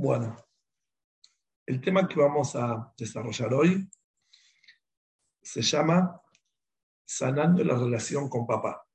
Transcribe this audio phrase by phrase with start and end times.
[0.00, 0.36] Bueno,
[1.66, 3.90] el tema que vamos a desarrollar hoy
[5.42, 6.22] se llama
[7.04, 8.86] sanando la relación con papá.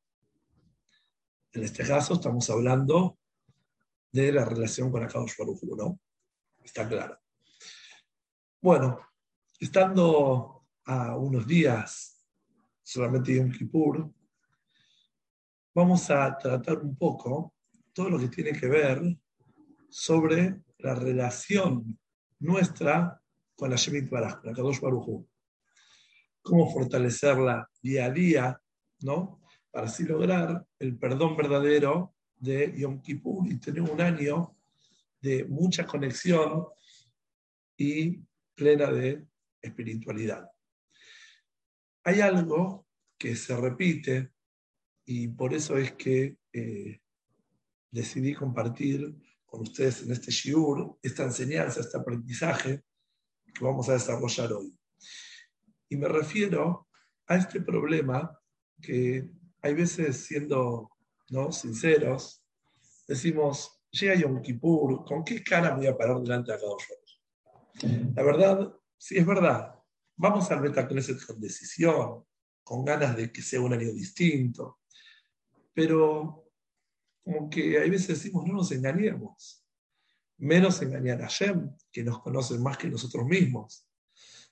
[1.51, 3.19] En este caso estamos hablando
[4.13, 5.99] de la relación con Akadosh Baruj ¿no?
[6.63, 7.19] Está claro.
[8.61, 9.05] Bueno,
[9.59, 12.25] estando a unos días
[12.81, 14.09] solamente de un Kippur,
[15.75, 17.55] vamos a tratar un poco
[17.91, 19.01] todo lo que tiene que ver
[19.89, 21.97] sobre la relación
[22.39, 23.19] nuestra
[23.55, 24.79] con la Shemit Baraj, con la Kadosh
[26.41, 28.61] Cómo fortalecerla día a día,
[28.99, 29.41] ¿no?
[29.71, 34.57] Para así lograr el perdón verdadero de Yom Kippur y tener un año
[35.21, 36.65] de mucha conexión
[37.77, 38.19] y
[38.53, 39.25] plena de
[39.61, 40.49] espiritualidad.
[42.03, 42.85] Hay algo
[43.17, 44.33] que se repite
[45.05, 46.99] y por eso es que eh,
[47.89, 49.15] decidí compartir
[49.53, 52.83] con ustedes en este shiur esta enseñanza, este aprendizaje
[53.53, 54.75] que vamos a desarrollar hoy.
[55.89, 56.87] Y me refiero
[57.27, 58.35] a este problema
[58.81, 59.29] que
[59.61, 60.89] hay veces siendo
[61.29, 61.51] ¿no?
[61.51, 62.43] sinceros,
[63.07, 66.85] decimos, llega Yom Kippur, ¿con qué cara me voy a parar delante de Akadosh
[68.15, 69.75] La verdad, sí es verdad,
[70.15, 72.25] vamos al Betacneset con decisión,
[72.63, 74.79] con ganas de que sea un año distinto,
[75.75, 76.42] pero
[77.23, 79.65] como que hay veces decimos, no nos engañemos,
[80.37, 83.87] menos engañar a Shem, que nos conoce más que nosotros mismos.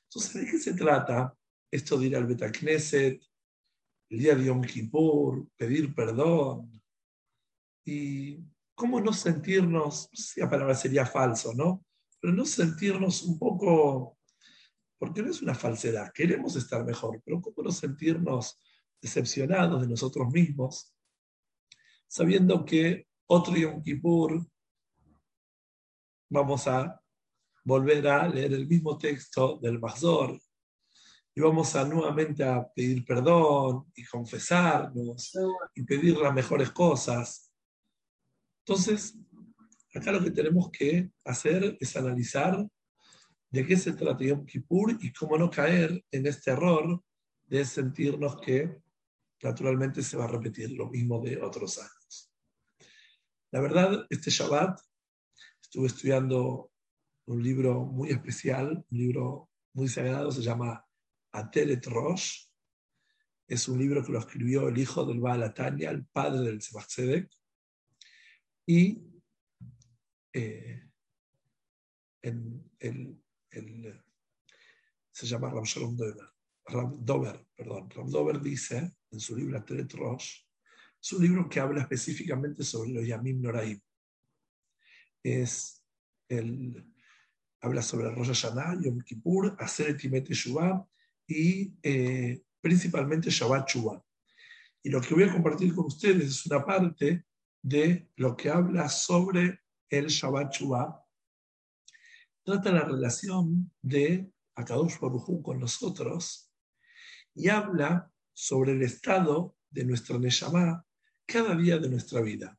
[0.04, 1.36] Entonces, ¿de qué se trata
[1.70, 3.22] esto de ir al Betacneset,
[4.10, 6.82] el día de Yom Kippur, pedir perdón?
[7.86, 8.40] Y
[8.74, 11.86] cómo no sentirnos, si la palabra sería falso, ¿no?
[12.20, 14.18] Pero no sentirnos un poco,
[14.98, 18.60] porque no es una falsedad, queremos estar mejor, pero cómo no sentirnos
[19.02, 20.94] decepcionados de nosotros mismos
[22.12, 24.46] sabiendo que otro Yom Kippur
[26.30, 27.02] vamos a
[27.64, 30.38] volver a leer el mismo texto del Mazor
[31.34, 35.32] y vamos a nuevamente a pedir perdón y confesarnos
[35.74, 37.54] y pedir las mejores cosas.
[38.66, 39.18] Entonces,
[39.96, 42.68] acá lo que tenemos que hacer es analizar
[43.50, 47.02] de qué se trata Yom Kippur y cómo no caer en este error
[47.46, 48.82] de sentirnos que
[49.42, 52.01] naturalmente se va a repetir lo mismo de otros años.
[53.52, 54.80] La verdad, este Shabbat
[55.62, 56.72] estuve estudiando
[57.26, 60.86] un libro muy especial, un libro muy sagrado, se llama
[61.34, 62.46] Atelet Rosh.
[63.48, 67.30] Es un libro que lo escribió el hijo del Baal Atania, el padre del Tzemach
[68.66, 69.04] Y
[70.32, 70.90] eh,
[75.12, 76.30] se llama Ram Shalom Dover.
[76.68, 77.90] Ram Dover, perdón.
[77.90, 80.51] Ram dice en su libro Atelet Rosh
[81.02, 83.82] es un libro que habla específicamente sobre los Yamim Noraim.
[85.24, 85.84] Es
[86.30, 86.94] el,
[87.62, 90.86] habla sobre Rosh Hashanah, Yom Kippur, Hacer Timet Shuvah
[91.28, 94.04] y eh, principalmente Shabbat Shuvah.
[94.84, 97.26] Y lo que voy a compartir con ustedes es una parte
[97.62, 101.04] de lo que habla sobre el Shabbat Shuvah.
[102.44, 106.52] Trata la relación de Akadosh Baruj con nosotros
[107.34, 110.86] y habla sobre el estado de nuestra Neshama
[111.32, 112.58] cada día de nuestra vida.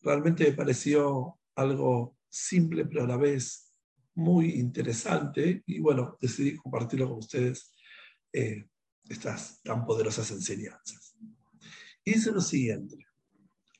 [0.00, 3.72] Realmente me pareció algo simple, pero a la vez
[4.14, 7.74] muy interesante y bueno, decidí compartirlo con ustedes
[8.32, 8.68] eh,
[9.08, 11.16] estas tan poderosas enseñanzas.
[12.04, 12.96] Y dice lo siguiente,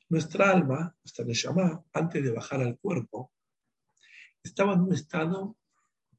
[0.09, 3.31] nuestra alma, nuestra Neshama, antes de bajar al cuerpo,
[4.43, 5.57] estaba en un estado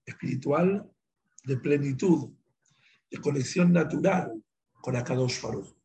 [0.04, 0.90] espiritual
[1.44, 2.32] de plenitud,
[3.10, 4.42] de conexión natural
[4.80, 5.75] con Akadosh Baruch.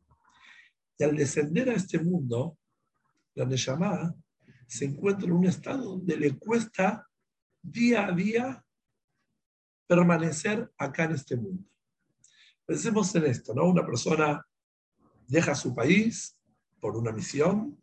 [1.04, 2.58] Al descender a este mundo,
[3.34, 4.14] la Neshama
[4.66, 7.08] se encuentra en un estado donde le cuesta
[7.60, 8.64] día a día
[9.86, 11.68] permanecer acá en este mundo.
[12.64, 13.64] Pensemos en esto, ¿no?
[13.66, 14.46] Una persona
[15.26, 16.38] deja su país
[16.80, 17.80] por una misión,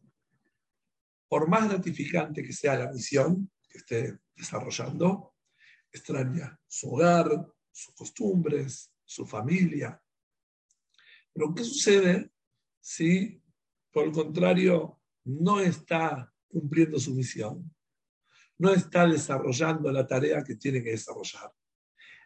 [1.28, 5.35] por más gratificante que sea la misión que esté desarrollando,
[5.91, 10.02] extraña su hogar, sus costumbres, su familia.
[11.34, 12.32] Pero ¿qué sucede
[12.90, 13.40] si
[13.91, 17.72] por el contrario no está cumpliendo su misión,
[18.58, 21.53] no está desarrollando la tarea que tiene que desarrollar.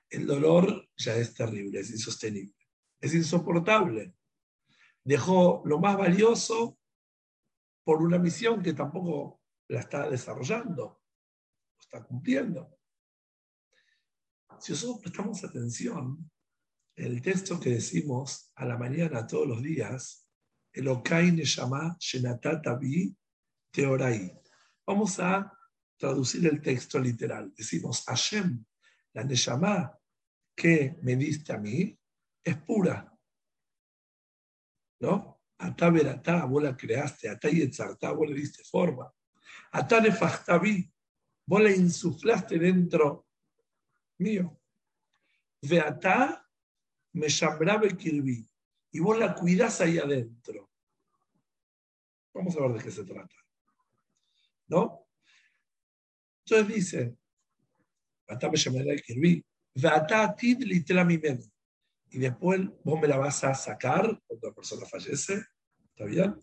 [0.09, 2.55] El dolor ya es terrible, es insostenible,
[3.01, 4.15] es insoportable.
[5.03, 6.79] Dejó lo más valioso
[7.83, 11.01] por una misión que tampoco la está desarrollando,
[11.77, 12.79] está cumpliendo.
[14.61, 16.31] Si nosotros prestamos atención,
[16.95, 20.22] el texto que decimos a la mañana todos los días
[20.73, 21.31] Elokai
[23.71, 24.39] Teorai.
[24.85, 25.51] Vamos a
[25.97, 27.53] traducir el texto literal.
[27.55, 28.63] Decimos, Hashem,
[29.13, 29.97] la Neshama
[30.55, 31.97] que me diste a mí,
[32.43, 33.11] es pura.
[34.99, 35.41] ¿No?
[35.57, 39.11] Atá veratá, vos la creaste, atá y etzartá, vos le diste forma.
[39.71, 40.91] Atá nefachtaví,
[41.45, 43.27] vos la insuflaste dentro
[44.19, 44.59] mío.
[45.61, 46.47] Veatá
[47.13, 48.47] me chambrabe kirví,
[48.93, 50.69] y vos la cuidás ahí adentro.
[52.33, 53.35] Vamos a ver de qué se trata.
[54.67, 55.07] ¿No?
[56.45, 57.17] Entonces dice,
[62.11, 65.43] y después vos me la vas a sacar cuando la persona fallece,
[65.89, 66.39] ¿está bien?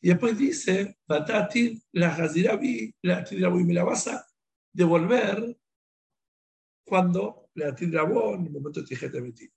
[0.00, 4.26] Y después dice, la Hazirabi, la Tidrabu, me la vas a
[4.72, 5.58] devolver
[6.84, 9.52] cuando la Tidrabu, en el momento de Betí.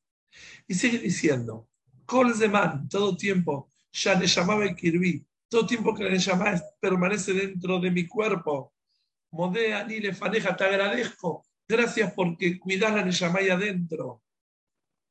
[0.67, 1.69] Y sigue diciendo,
[2.05, 7.33] Kol Zeman, todo tiempo, ya le llamaba el Kirbi, todo tiempo que le llamaba permanece
[7.33, 8.73] dentro de mi cuerpo.
[9.31, 11.45] Modea ni le faneja, te agradezco.
[11.67, 14.21] Gracias porque cuidar la Neshama ahí adentro.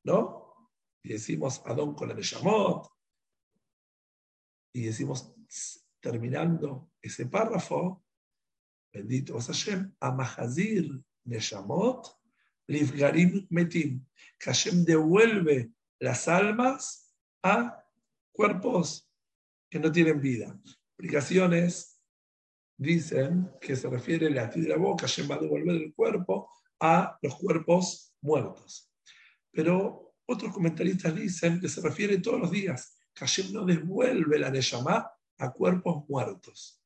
[0.05, 0.69] ¿no?
[1.03, 2.87] Y decimos Adón con el Neshamot.
[4.73, 5.33] Y decimos,
[5.99, 8.03] terminando ese párrafo,
[8.93, 12.07] bendito es Hashem, Amahazir Neshamot,
[12.67, 14.05] Livgarim Metim,
[14.37, 17.13] que Hashem devuelve las almas
[17.43, 17.83] a
[18.31, 19.09] cuerpos
[19.69, 20.59] que no tienen vida.
[20.63, 22.01] Explicaciones
[22.77, 26.49] dicen que se refiere la la boca, Hashem va a devolver el cuerpo
[26.79, 28.91] a los cuerpos muertos.
[29.51, 34.49] Pero otros comentaristas dicen que se refiere todos los días, que Hashem no devuelve la
[34.49, 36.81] Neshama a cuerpos muertos.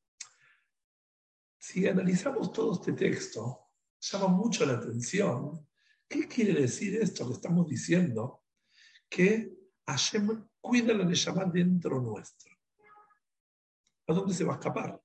[1.58, 3.70] Si analizamos todo este texto,
[4.00, 5.66] llama mucho la atención.
[6.08, 8.39] ¿Qué quiere decir esto que estamos diciendo?
[9.10, 9.52] Que
[9.86, 12.54] Hashem cuida la Neshama dentro nuestro.
[14.06, 15.00] ¿A dónde se va a escapar?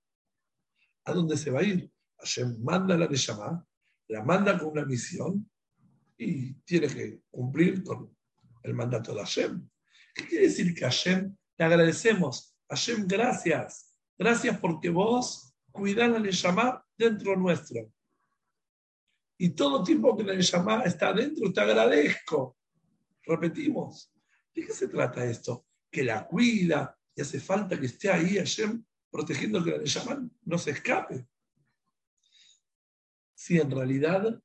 [1.05, 1.91] ¿A dónde se va a ir?
[2.17, 3.65] Hashem manda la Neshama,
[4.07, 5.49] la manda con una misión
[6.17, 8.15] y tiene que cumplir con
[8.63, 9.69] el mandato de Hashem.
[10.13, 12.55] ¿Qué quiere decir que Hashem le agradecemos?
[12.69, 13.99] Hashem, gracias.
[14.17, 17.91] Gracias porque vos cuidás la Neshama dentro nuestro.
[19.37, 22.57] Y todo tiempo que la Neshama está adentro, te agradezco.
[23.25, 24.11] Repetimos.
[24.53, 25.65] ¿De qué se trata esto?
[25.91, 30.57] Que la cuida y hace falta que esté ahí Hashem protegiendo que la Neshama no
[30.57, 31.27] se escape.
[33.33, 34.41] Si en realidad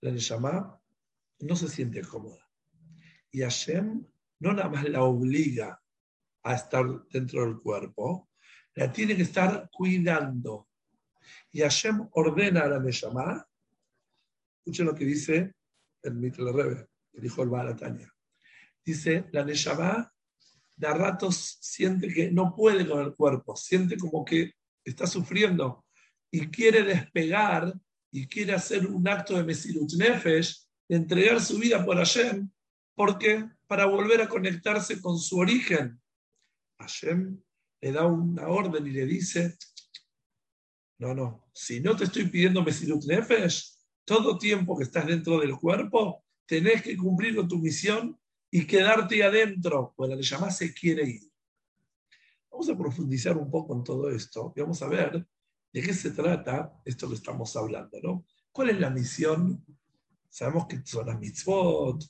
[0.00, 0.80] la Neshama
[1.40, 2.48] no se siente cómoda.
[3.30, 4.06] Y Hashem
[4.38, 5.82] no nada más la obliga
[6.42, 8.30] a estar dentro del cuerpo,
[8.74, 10.68] la tiene que estar cuidando.
[11.50, 13.44] Y Hashem ordena a la Neshama,
[14.58, 15.54] escuchen lo que dice
[16.02, 16.86] el Mitel Rebe,
[17.20, 18.12] dijo el Balatania.
[18.84, 20.12] Dice, la Neshama
[20.76, 24.52] de ratos siente que no puede con el cuerpo, siente como que
[24.84, 25.84] está sufriendo
[26.30, 27.72] y quiere despegar
[28.12, 32.50] y quiere hacer un acto de Mesilut Nefesh de entregar su vida por Hashem,
[32.94, 36.00] porque para volver a conectarse con su origen.
[36.78, 37.40] Hashem
[37.80, 39.56] le da una orden y le dice,
[40.98, 45.56] no, no, si no te estoy pidiendo Mesirut Nefesh, todo tiempo que estás dentro del
[45.56, 48.18] cuerpo, tenés que cumplir con tu misión
[48.50, 51.30] y quedarte adentro, pues la llama se quiere ir.
[52.50, 55.26] Vamos a profundizar un poco en todo esto y vamos a ver
[55.72, 58.24] de qué se trata esto que estamos hablando, ¿no?
[58.50, 59.62] ¿Cuál es la misión
[60.36, 62.04] Sabemos que son las mitzvot,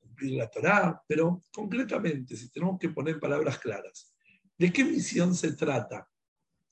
[0.00, 4.14] cumplir la Torah, pero concretamente, si tenemos que poner palabras claras,
[4.56, 6.08] ¿de qué misión se trata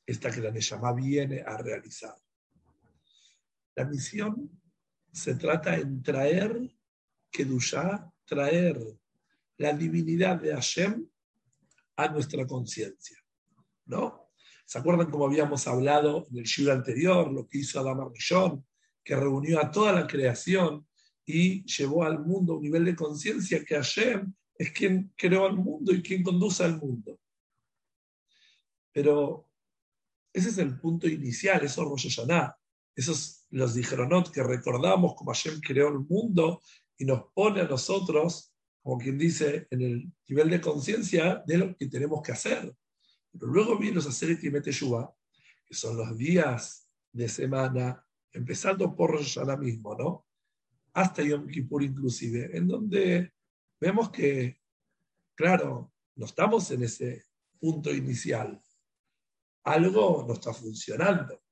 [0.06, 2.14] esta que la Neshama viene a realizar?
[3.74, 4.50] La misión
[5.16, 6.70] se trata en traer
[7.30, 8.78] Kedushá, traer
[9.56, 11.08] la divinidad de Hashem
[11.96, 13.16] a nuestra conciencia.
[13.86, 14.28] ¿No?
[14.66, 18.66] ¿Se acuerdan cómo habíamos hablado en el shur anterior, lo que hizo Adam Arishon,
[19.02, 20.86] que reunió a toda la creación
[21.24, 25.94] y llevó al mundo un nivel de conciencia que Hashem es quien creó al mundo
[25.94, 27.18] y quien conduce al mundo.
[28.92, 29.48] Pero
[30.30, 32.54] ese es el punto inicial, eso es Rosh Hashanah,
[32.94, 36.60] esos los dijeronot que recordamos como Hashem creó el mundo
[36.98, 41.76] y nos pone a nosotros, como quien dice, en el nivel de conciencia de lo
[41.76, 42.74] que tenemos que hacer.
[43.32, 45.14] Pero luego vienen los Aseret y Meteshua,
[45.64, 50.26] que son los días de semana empezando por Rosh mismo, ¿no?
[50.92, 53.32] Hasta Yom Kippur inclusive, en donde
[53.80, 54.60] vemos que,
[55.34, 57.24] claro, no estamos en ese
[57.58, 58.60] punto inicial.
[59.64, 61.42] Algo no está funcionando.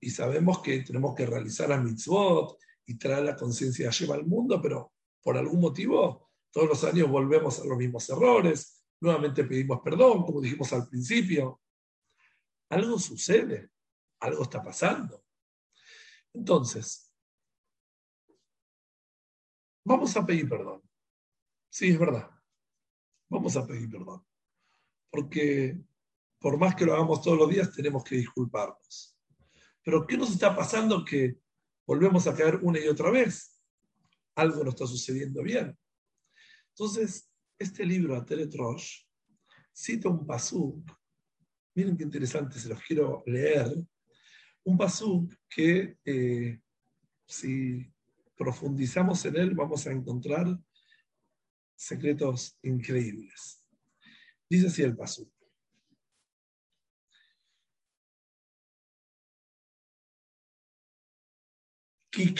[0.00, 4.60] Y sabemos que tenemos que realizar la mitzvot y traer la conciencia de al mundo,
[4.60, 10.24] pero por algún motivo todos los años volvemos a los mismos errores, nuevamente pedimos perdón,
[10.24, 11.60] como dijimos al principio.
[12.70, 13.70] Algo sucede,
[14.20, 15.24] algo está pasando.
[16.32, 17.12] Entonces,
[19.84, 20.82] vamos a pedir perdón.
[21.70, 22.30] Sí, es verdad.
[23.28, 24.24] Vamos a pedir perdón.
[25.10, 25.78] Porque
[26.38, 29.15] por más que lo hagamos todos los días, tenemos que disculparnos.
[29.86, 31.38] Pero ¿qué nos está pasando que
[31.86, 33.62] volvemos a caer una y otra vez?
[34.34, 35.78] Algo no está sucediendo bien.
[36.70, 39.04] Entonces, este libro, Ateret Rosh,
[39.72, 40.90] cita un pasuk.
[41.76, 43.76] Miren qué interesante, se los quiero leer.
[44.64, 46.58] Un pasuk que, eh,
[47.24, 47.88] si
[48.36, 50.48] profundizamos en él, vamos a encontrar
[51.76, 53.64] secretos increíbles.
[54.50, 55.35] Dice así el pasuk.
[62.18, 62.34] Y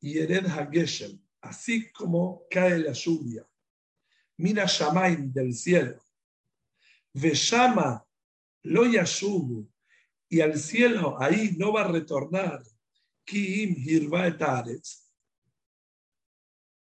[0.00, 3.46] Yered Hageshem, así como cae la lluvia,
[4.36, 6.02] mina Shamaim del cielo,
[7.14, 8.04] llama
[8.62, 9.68] lo yashubu,
[10.28, 12.62] y al cielo ahí no va a retornar,
[13.24, 14.36] Kiim Hirva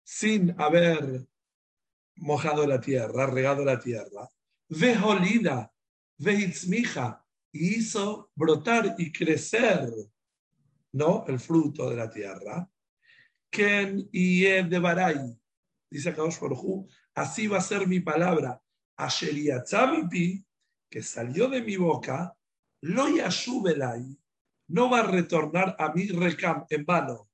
[0.04, 1.28] sin haber
[2.16, 4.30] mojado la tierra, regado la tierra,
[4.70, 5.72] Veholida,
[6.18, 9.90] Vehitzmija, y hizo brotar y crecer
[10.98, 11.24] ¿no?
[11.28, 12.70] El fruto de la tierra.
[13.50, 15.20] Ken y de Baray,
[15.90, 18.62] dice Kadosh Baruj así va a ser mi palabra.
[18.98, 20.44] Asheriatzamipi,
[20.90, 22.36] que salió de mi boca,
[22.82, 24.18] lo yashubelai,
[24.70, 27.30] no va a retornar a mi recam en vano.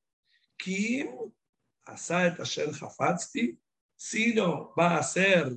[0.57, 1.07] Kim,
[1.85, 3.57] asaet asher hafatzti,
[3.95, 5.51] sino va a hacer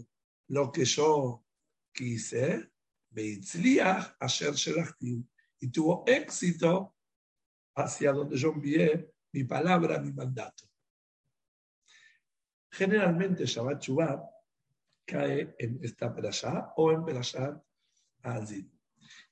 [0.48, 1.44] lo que yo
[1.92, 2.70] quise,
[3.10, 5.24] beitzliach asher shelachti,
[5.60, 6.95] y tuvo éxito
[7.76, 10.64] hacia donde yo envié mi palabra, mi mandato.
[12.70, 14.22] Generalmente Shabbat Shuvah
[15.06, 17.62] cae en esta perashá o en perashá
[18.22, 18.66] Azid.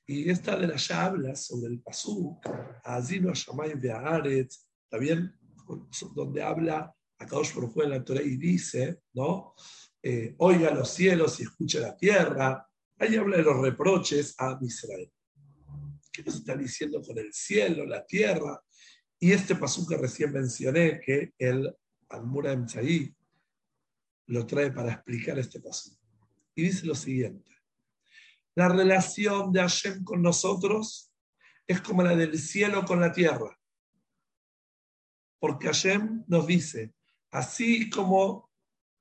[0.07, 2.45] Y esta la habla sobre el pasuk,
[2.83, 5.35] Azinu Hashamayim Ve'aretz, también
[6.13, 9.55] donde habla a Kadosh Baruj en la Torah y dice, ¿no?
[10.01, 12.67] Eh, oiga los cielos y escucha la tierra.
[12.99, 15.11] Ahí habla de los reproches a Israel.
[16.15, 18.61] ¿Qué nos está diciendo con el cielo, la tierra?
[19.19, 21.75] Y este pasú que recién mencioné, que el
[22.07, 23.13] Almura Emchaí
[24.27, 25.93] lo trae para explicar este pasú.
[26.55, 27.51] Y dice lo siguiente:
[28.55, 31.11] La relación de Hashem con nosotros
[31.67, 33.59] es como la del cielo con la tierra.
[35.37, 36.93] Porque Hashem nos dice:
[37.31, 38.49] así como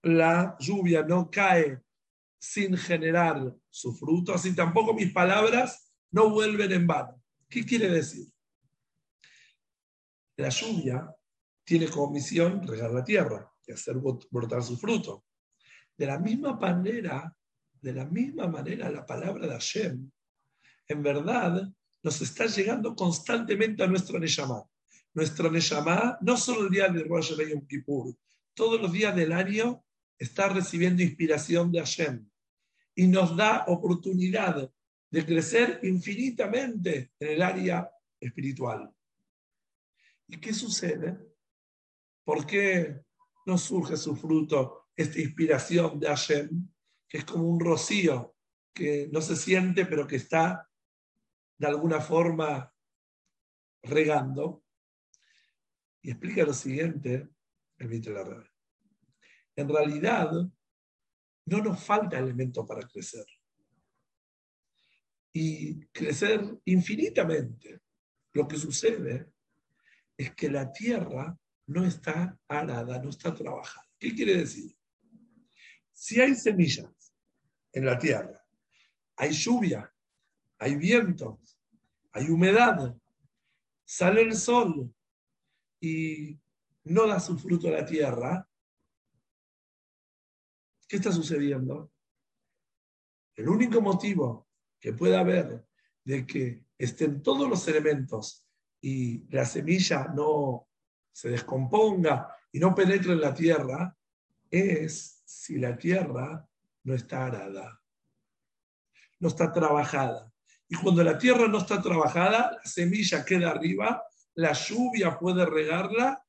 [0.03, 1.81] la lluvia no cae
[2.41, 5.84] sin generar su fruto, así tampoco mis palabras
[6.15, 7.21] no vuelven en vano.
[7.49, 8.29] ¿Qué quiere decir?
[10.37, 11.13] La lluvia
[11.65, 13.97] tiene como misión regar la tierra y hacer
[14.31, 15.25] brotar su fruto.
[15.97, 17.35] De la misma manera,
[17.81, 20.09] de la misma manera, la palabra de Hashem,
[20.87, 21.69] en verdad,
[22.01, 24.63] nos está llegando constantemente a nuestro Neshama.
[25.15, 28.15] Nuestro Neshama, no solo el día de Rosh Yom Kippur,
[28.55, 29.85] todos los días del año
[30.17, 32.29] está recibiendo inspiración de Hashem
[32.95, 34.71] y nos da oportunidad
[35.15, 38.93] de crecer infinitamente en el área espiritual.
[40.27, 41.17] ¿Y qué sucede?
[42.25, 43.01] ¿Por qué
[43.47, 46.69] no surge su fruto, esta inspiración de Hashem,
[47.09, 48.35] que es como un rocío
[48.73, 50.69] que no se siente, pero que está
[51.59, 52.75] de alguna forma
[53.85, 54.65] regando?
[56.03, 57.29] Y explica lo siguiente,
[57.79, 58.51] el la
[59.55, 60.33] En realidad,
[61.47, 63.25] no nos falta elemento para crecer
[65.37, 67.81] y crecer infinitamente.
[68.33, 69.33] Lo que sucede
[70.17, 71.37] es que la tierra
[71.67, 73.87] no está arada, no está trabajada.
[73.99, 74.77] ¿Qué quiere decir?
[75.93, 77.13] Si hay semillas
[77.73, 78.45] en la tierra,
[79.17, 79.93] hay lluvia,
[80.59, 81.41] hay viento,
[82.13, 82.97] hay humedad,
[83.85, 84.95] sale el sol
[85.81, 86.39] y
[86.85, 88.49] no da su fruto a la tierra,
[90.87, 91.91] ¿qué está sucediendo?
[93.35, 94.44] El único motivo
[94.85, 95.65] que pueda haber
[96.05, 98.47] de que estén todos los elementos
[98.83, 100.69] y la semilla no
[101.11, 103.97] se descomponga y no penetre en la tierra,
[104.51, 106.47] es si la tierra
[106.83, 107.81] no está arada,
[109.21, 110.31] no está trabajada.
[110.69, 114.03] Y cuando la tierra no está trabajada, la semilla queda arriba,
[114.35, 116.23] la lluvia puede regarla,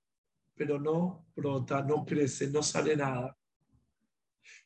[0.53, 3.37] pero no brota, no crece, no sale nada.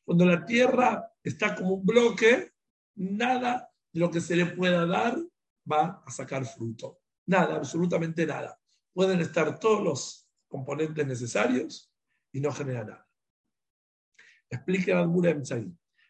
[0.05, 2.51] Cuando la tierra está como un bloque,
[2.93, 5.17] nada lo que se le pueda dar
[5.69, 6.99] va a sacar fruto.
[7.25, 8.59] Nada, absolutamente nada.
[8.93, 11.91] Pueden estar todos los componentes necesarios
[12.31, 13.07] y no genera nada.
[14.49, 15.35] Explica Mura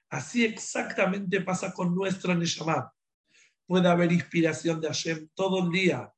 [0.09, 2.91] Así exactamente pasa con nuestra Neshama.
[3.67, 6.11] Puede haber inspiración de Hashem todo el día,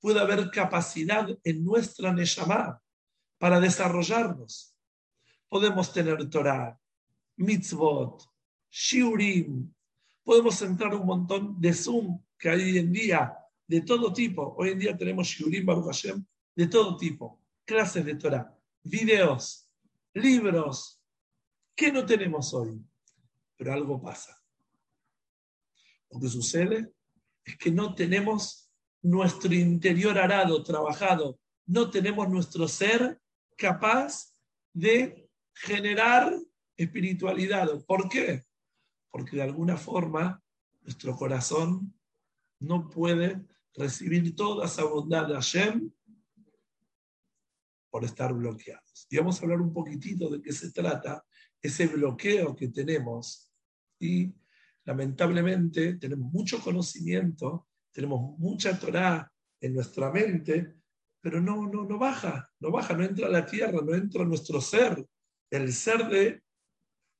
[0.00, 2.82] puede haber capacidad en nuestra Neshama
[3.38, 4.74] para desarrollarnos.
[5.48, 6.78] Podemos tener Torah,
[7.36, 8.22] mitzvot,
[8.70, 9.72] shiurim,
[10.28, 13.34] podemos entrar un montón de Zoom que hay hoy en día,
[13.66, 14.54] de todo tipo.
[14.58, 16.22] Hoy en día tenemos shiurim, Baruch Hashem,
[16.54, 19.70] de todo tipo, clases de Torah, videos,
[20.12, 21.00] libros.
[21.74, 22.78] ¿Qué no tenemos hoy?
[23.56, 24.38] Pero algo pasa.
[26.10, 26.92] Lo que sucede
[27.42, 28.70] es que no tenemos
[29.00, 33.18] nuestro interior arado, trabajado, no tenemos nuestro ser
[33.56, 34.34] capaz
[34.74, 36.38] de generar
[36.76, 37.82] espiritualidad.
[37.86, 38.46] ¿Por qué?
[39.10, 40.42] Porque de alguna forma
[40.82, 41.94] nuestro corazón
[42.60, 45.90] no puede recibir toda esa bondad de Hashem
[47.90, 49.06] por estar bloqueados.
[49.10, 51.24] Y vamos a hablar un poquitito de qué se trata
[51.60, 53.50] ese bloqueo que tenemos
[53.98, 54.32] y
[54.84, 60.76] lamentablemente tenemos mucho conocimiento, tenemos mucha Torah en nuestra mente,
[61.20, 64.26] pero no, no, no baja, no baja, no entra a la tierra, no entra a
[64.26, 65.04] nuestro ser,
[65.50, 66.42] el ser de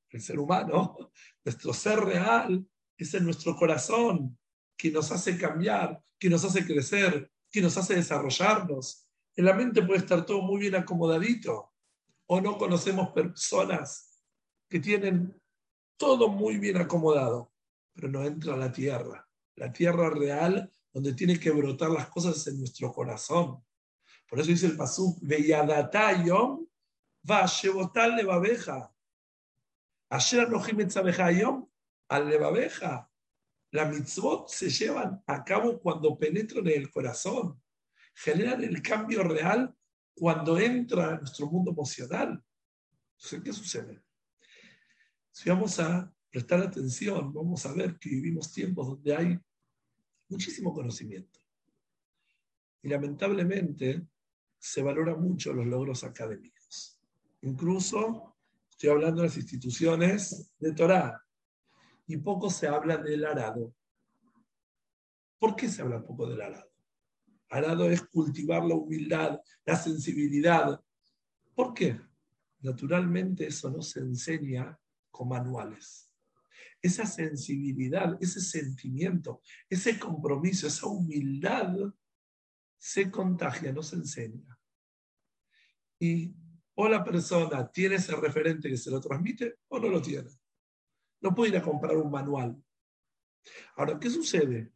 [0.09, 1.11] el ser humano,
[1.45, 2.65] nuestro ser real,
[2.97, 4.37] es en nuestro corazón,
[4.75, 9.07] que nos hace cambiar, que nos hace crecer, que nos hace desarrollarnos.
[9.35, 11.73] En la mente puede estar todo muy bien acomodadito,
[12.27, 14.23] o no conocemos personas
[14.69, 15.35] que tienen
[15.97, 17.51] todo muy bien acomodado,
[17.93, 22.59] pero no entra la tierra, la tierra real donde tiene que brotar las cosas en
[22.59, 23.63] nuestro corazón.
[24.27, 26.65] Por eso dice el Pasuk, Veyadatayom,
[27.29, 28.93] va a de babeja.
[30.09, 30.47] Ayer
[32.07, 33.09] al levabeja.
[33.71, 37.61] La mitzvot se llevan a cabo cuando penetran en el corazón.
[38.15, 39.75] Generan el cambio real
[40.15, 42.43] cuando entra en nuestro mundo emocional.
[43.43, 44.01] ¿qué sucede?
[45.31, 49.39] Si vamos a prestar atención, vamos a ver que vivimos tiempos donde hay
[50.27, 51.39] muchísimo conocimiento.
[52.81, 54.07] Y lamentablemente
[54.57, 56.99] se valora mucho los logros académicos.
[57.41, 58.38] Incluso
[58.79, 61.21] estoy hablando de las instituciones de Torah.
[62.07, 63.75] Y poco se habla del arado.
[65.37, 66.71] ¿Por qué se habla poco del arado?
[67.49, 70.81] Arado es cultivar la humildad, la sensibilidad.
[71.53, 71.99] ¿Por qué?
[72.61, 74.79] Naturalmente eso no se enseña
[75.11, 76.13] con manuales.
[76.81, 81.75] Esa sensibilidad, ese sentimiento, ese compromiso, esa humildad
[82.77, 84.57] se contagia, no se enseña.
[85.99, 86.33] Y
[86.81, 90.29] o la persona tiene ese referente que se lo transmite o no lo tiene.
[91.19, 92.55] No puede ir a comprar un manual.
[93.75, 94.71] Ahora, ¿qué sucede?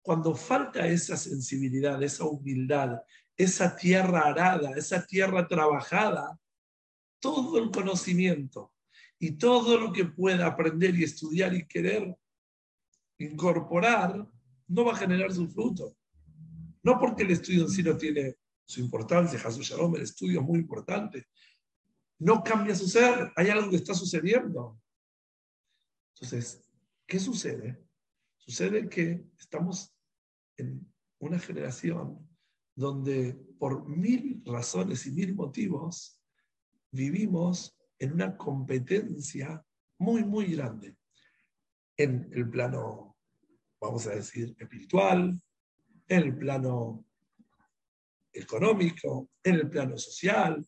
[0.00, 3.00] Cuando falta esa sensibilidad, esa humildad,
[3.36, 6.38] esa tierra arada, esa tierra trabajada,
[7.18, 8.72] todo el conocimiento
[9.18, 12.16] y todo lo que pueda aprender y estudiar y querer
[13.18, 14.28] incorporar
[14.68, 15.96] no va a generar su fruto.
[16.84, 20.46] No porque el estudio en sí no tiene su importancia, Jesús Shalom, el estudio es
[20.46, 21.26] muy importante.
[22.18, 24.80] No cambia su ser, hay algo que está sucediendo.
[26.14, 26.62] Entonces,
[27.06, 27.80] ¿qué sucede?
[28.36, 29.94] Sucede que estamos
[30.56, 32.28] en una generación
[32.74, 36.20] donde por mil razones y mil motivos
[36.90, 39.64] vivimos en una competencia
[39.98, 40.96] muy, muy grande.
[41.96, 43.16] En el plano,
[43.80, 45.40] vamos a decir, espiritual,
[46.08, 47.04] en el plano
[48.32, 50.64] económico, en el plano social,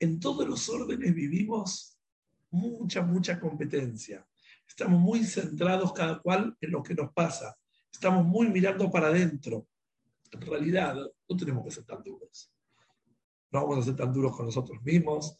[0.00, 1.98] en todos los órdenes vivimos
[2.50, 4.26] mucha, mucha competencia.
[4.66, 7.56] Estamos muy centrados cada cual en lo que nos pasa.
[7.92, 9.66] Estamos muy mirando para adentro.
[10.32, 10.96] En realidad,
[11.28, 12.50] no tenemos que ser tan duros.
[13.52, 15.38] No vamos a ser tan duros con nosotros mismos.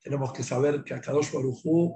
[0.00, 1.92] Tenemos que saber que Akadosh Baruj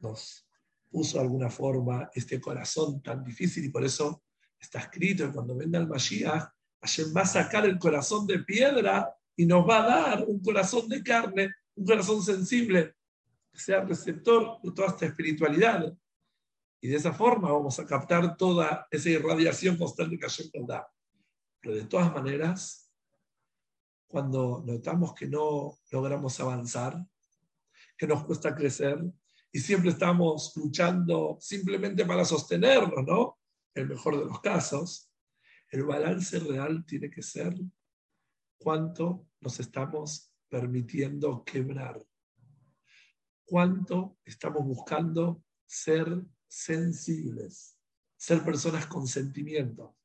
[0.00, 0.46] nos
[0.88, 4.22] puso de alguna forma este corazón tan difícil y por eso
[4.58, 6.48] está escrito que cuando venga el Mashiach,
[6.80, 10.88] Hashem va a sacar el corazón de piedra y nos va a dar un corazón
[10.88, 12.94] de carne, un corazón sensible,
[13.52, 15.96] que sea receptor de toda esta espiritualidad.
[16.80, 20.88] Y de esa forma vamos a captar toda esa irradiación constante que Hashem nos da.
[21.60, 22.90] Pero de todas maneras,
[24.06, 27.04] cuando notamos que no logramos avanzar,
[27.98, 29.02] que nos cuesta crecer,
[29.52, 33.38] y siempre estamos luchando simplemente para sostenernos, ¿no?
[33.74, 35.10] El mejor de los casos,
[35.70, 37.54] el balance real tiene que ser
[38.58, 42.04] cuánto nos estamos permitiendo quebrar,
[43.44, 47.78] cuánto estamos buscando ser sensibles,
[48.16, 49.96] ser personas con sentimiento.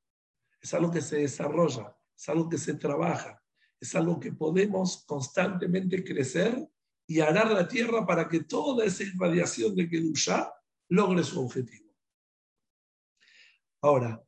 [0.61, 3.41] Es algo que se desarrolla, es algo que se trabaja,
[3.79, 6.69] es algo que podemos constantemente crecer
[7.07, 10.53] y arar la tierra para que toda esa irradiación de Kedusha
[10.89, 11.91] logre su objetivo.
[13.81, 14.23] Ahora,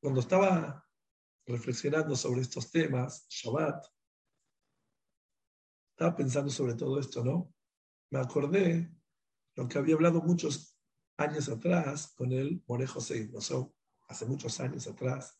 [0.00, 0.84] cuando estaba
[1.46, 3.84] reflexionando sobre estos temas, Shabbat,
[5.90, 7.54] estaba pensando sobre todo esto, ¿no?
[8.10, 8.92] Me acordé
[9.54, 10.78] lo que había hablado muchos
[11.16, 13.40] años atrás con el More José, no
[14.08, 15.38] hace muchos años atrás,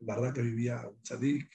[0.00, 1.50] en verdad que vivía un tzadik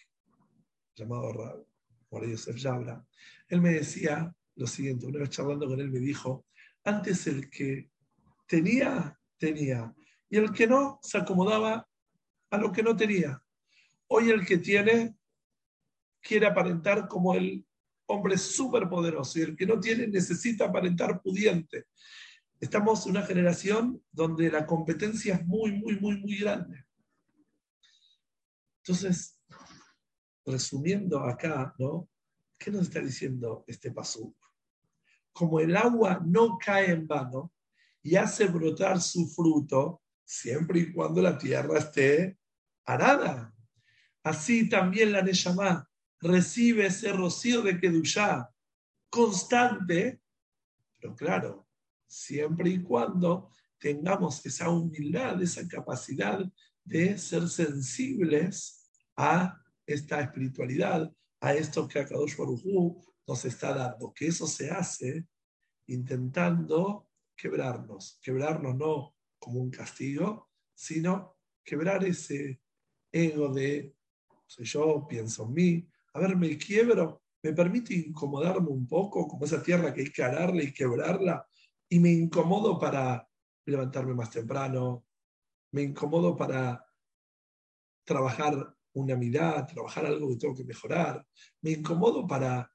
[0.96, 1.68] llamado
[2.12, 3.06] More Yosef Yabra.
[3.48, 6.46] Él me decía lo siguiente, una vez charlando con él me dijo,
[6.84, 7.92] antes el que
[8.46, 9.94] tenía, tenía,
[10.30, 11.88] y el que no, se acomodaba
[12.50, 13.42] a lo que no tenía.
[14.12, 15.16] Hoy el que tiene
[16.20, 17.64] quiere aparentar como el
[18.08, 21.86] hombre superpoderoso y el que no tiene necesita aparentar pudiente.
[22.60, 26.86] Estamos en una generación donde la competencia es muy, muy, muy, muy grande.
[28.84, 29.40] Entonces,
[30.44, 32.10] resumiendo acá, ¿no?
[32.58, 34.36] ¿Qué nos está diciendo este paso?
[35.32, 37.54] Como el agua no cae en vano
[38.02, 42.40] y hace brotar su fruto, siempre y cuando la tierra esté
[42.86, 43.54] arada.
[44.30, 45.90] Así también la Neshama
[46.22, 48.48] recibe ese rocío de Kedushá
[49.10, 50.22] constante,
[51.00, 51.68] pero claro,
[52.06, 56.40] siempre y cuando tengamos esa humildad, esa capacidad
[56.84, 58.88] de ser sensibles
[59.18, 61.12] a esta espiritualidad,
[61.42, 65.26] a esto que Akadosh Baruj nos está dando, que eso se hace
[65.88, 72.62] intentando quebrarnos, quebrarnos no como un castigo, sino quebrar ese
[73.12, 73.96] ego de
[74.50, 79.46] soy yo, pienso en mí, a ver, me quiebro, me permite incomodarme un poco, como
[79.46, 81.48] esa tierra que hay que ararla y quebrarla,
[81.88, 83.30] y me incomodo para
[83.66, 85.06] levantarme más temprano,
[85.72, 86.84] me incomodo para
[88.04, 91.24] trabajar una mirada, trabajar algo que tengo que mejorar,
[91.62, 92.74] me incomodo para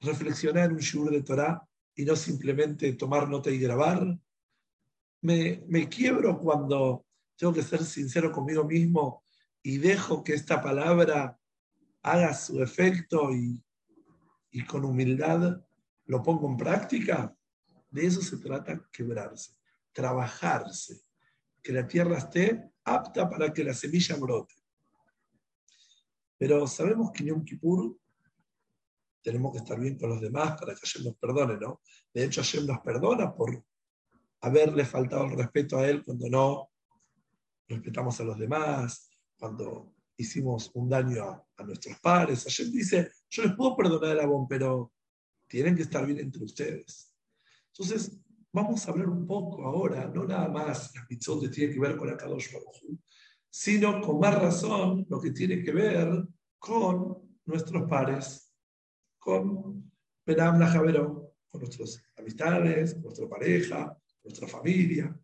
[0.00, 4.18] reflexionar un shiur de Torah y no simplemente tomar nota y grabar.
[5.22, 9.23] Me, me quiebro cuando tengo que ser sincero conmigo mismo
[9.66, 11.40] y dejo que esta palabra
[12.02, 13.60] haga su efecto y,
[14.68, 15.64] con humildad
[16.04, 17.34] lo pongo en práctica,
[17.90, 19.56] de eso se trata quebrarse,
[19.90, 21.00] trabajarse,
[21.62, 24.54] que la tierra esté apta para que la semilla brote.
[26.36, 27.98] Pero sabemos que en Yom Kippur
[29.22, 31.80] tenemos que estar bien con los demás para que Hashem nos perdone, ¿no?
[32.12, 33.64] De hecho, Hashem nos perdona por
[34.42, 36.70] haberle faltado el respeto a Él cuando no
[37.66, 39.08] respetamos a los demás,
[39.44, 42.46] cuando hicimos un daño a, nuestros padres.
[42.46, 44.94] Ayer dice, yo les puedo perdonar el abón, pero
[45.46, 47.14] tienen que estar bien entre ustedes.
[47.66, 48.18] Entonces,
[48.50, 51.94] vamos a hablar un poco ahora, no nada más las mitzvot que tiene que ver
[51.98, 52.98] con Akadosh Baruj
[53.50, 56.26] sino con más razón lo que tiene que ver
[56.58, 58.50] con nuestros pares,
[59.18, 59.92] con
[60.24, 65.14] Benam Javero, con nuestras amistades, nuestra pareja, nuestra familia.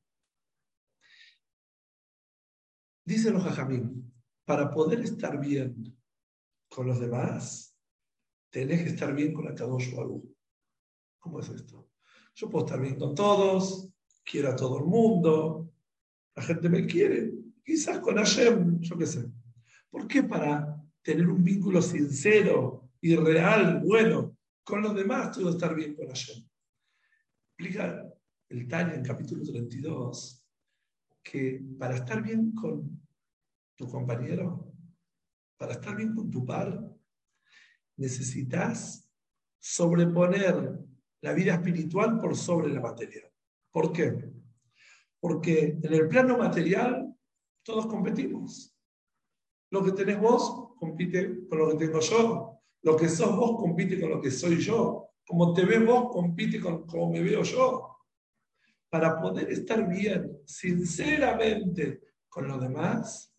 [3.05, 4.00] Dicen los Jajamim,
[4.51, 5.97] para poder estar bien
[6.69, 7.73] con los demás,
[8.51, 10.25] tenés que estar bien con la Kadosh Baruch.
[11.21, 11.89] ¿Cómo es esto?
[12.35, 13.89] Yo puedo estar bien con todos,
[14.25, 15.73] quiero a todo el mundo,
[16.35, 17.33] la gente me quiere,
[17.65, 19.31] quizás con Hashem, yo qué sé.
[19.89, 25.59] ¿Por qué para tener un vínculo sincero y real, bueno, con los demás, tengo que
[25.59, 26.45] estar bien con Hashem?
[27.51, 28.05] Explica
[28.49, 30.45] el Tanya en capítulo 32
[31.23, 33.01] que para estar bien con
[33.81, 34.71] tu compañero,
[35.57, 36.69] para estar bien con tu par,
[37.97, 39.11] necesitas
[39.59, 40.79] sobreponer
[41.23, 43.33] la vida espiritual por sobre la material.
[43.73, 44.31] ¿Por qué?
[45.19, 47.15] Porque en el plano material
[47.63, 48.77] todos competimos.
[49.71, 52.61] Lo que tenés vos compite con lo que tengo yo.
[52.83, 55.09] Lo que sos vos compite con lo que soy yo.
[55.27, 57.97] Como te ves vos compite con cómo me veo yo.
[58.91, 63.30] Para poder estar bien, sinceramente, con los demás,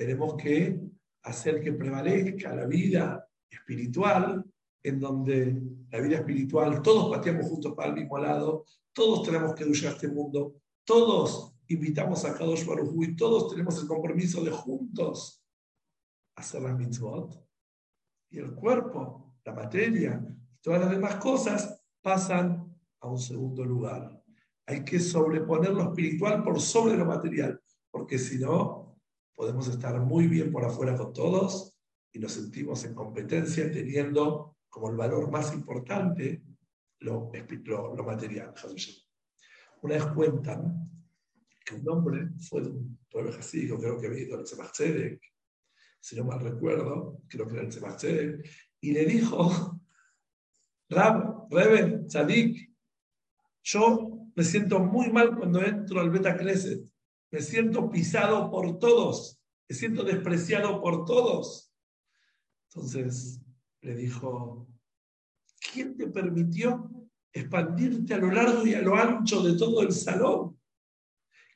[0.00, 0.80] tenemos que
[1.24, 4.42] hacer que prevalezca la vida espiritual,
[4.82, 5.60] en donde
[5.90, 10.08] la vida espiritual, todos pateamos juntos para el mismo lado, todos tenemos que duchar este
[10.08, 15.44] mundo, todos invitamos a Kadosh Baruj y todos tenemos el compromiso de juntos
[16.34, 17.38] hacer la mitzvot.
[18.30, 24.18] Y el cuerpo, la materia y todas las demás cosas pasan a un segundo lugar.
[24.64, 27.60] Hay que sobreponer lo espiritual por sobre lo material,
[27.90, 28.89] porque si no,
[29.40, 31.74] podemos estar muy bien por afuera con todos
[32.12, 36.42] y nos sentimos en competencia teniendo como el valor más importante
[36.98, 37.32] lo,
[37.64, 38.52] lo, material.
[39.80, 40.90] Una vez cuentan
[41.64, 44.78] que un hombre fue de un pueblo jasídico, creo que había ido al Tzemach
[46.00, 48.04] si no mal recuerdo, creo que era el Tzemach
[48.82, 49.80] y le dijo,
[50.90, 52.74] Rab, Reben, Tzadik,
[53.62, 56.89] yo me siento muy mal cuando entro al Beta Knesset
[57.30, 59.40] me siento pisado por todos.
[59.68, 61.72] me siento despreciado por todos.
[62.68, 63.40] Entonces
[63.82, 64.68] le dijo,
[65.72, 66.90] ¿quién te permitió
[67.32, 70.58] expandirte a lo largo y a lo ancho de todo el salón?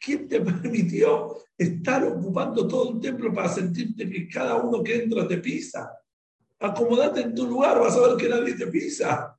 [0.00, 5.26] ¿Quién te permitió estar ocupando todo el templo para sentirte que cada uno que entra
[5.26, 5.90] te pisa?
[6.60, 9.38] Acomodate en tu lugar, vas a ver que nadie te pisa.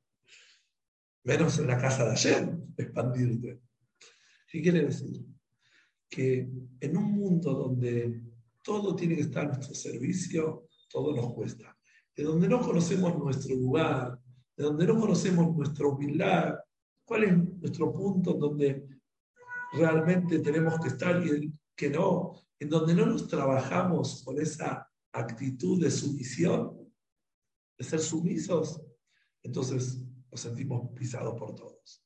[1.24, 3.62] Menos en la casa de ayer, expandirte.
[4.48, 5.35] ¿Qué quiere decir?
[6.15, 6.49] Que
[6.80, 8.21] en un mundo donde
[8.62, 11.78] todo tiene que estar a nuestro servicio, todo nos cuesta.
[12.15, 14.17] De donde no conocemos nuestro lugar,
[14.56, 16.56] de donde no conocemos nuestra humildad,
[17.04, 18.88] cuál es nuestro punto donde
[19.73, 25.84] realmente tenemos que estar y que no, en donde no nos trabajamos con esa actitud
[25.84, 26.93] de sumisión,
[27.78, 28.82] de ser sumisos,
[29.43, 30.01] entonces
[30.32, 32.01] nos sentimos pisados por todos.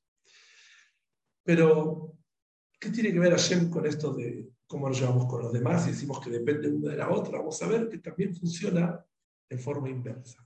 [1.43, 2.17] Pero,
[2.79, 5.91] ¿qué tiene que ver Hashem con esto de cómo nos llevamos con los demás y
[5.91, 7.39] decimos que depende una de la otra?
[7.39, 9.05] Vamos a ver que también funciona
[9.49, 10.45] en forma inversa.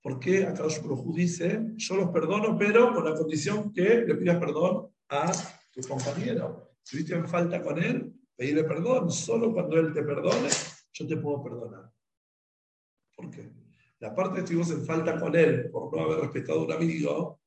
[0.00, 4.38] ¿Por qué acá Baruj dice, yo los perdono, pero con la condición que le pidas
[4.38, 5.32] perdón a
[5.72, 6.76] tu compañero?
[6.82, 9.10] Si viste en falta con él, pedirle perdón.
[9.10, 10.50] Solo cuando él te perdone,
[10.92, 11.90] yo te puedo perdonar.
[13.16, 13.50] ¿Por qué?
[14.00, 17.40] La parte de estuvimos en falta con él por no haber respetado a un amigo,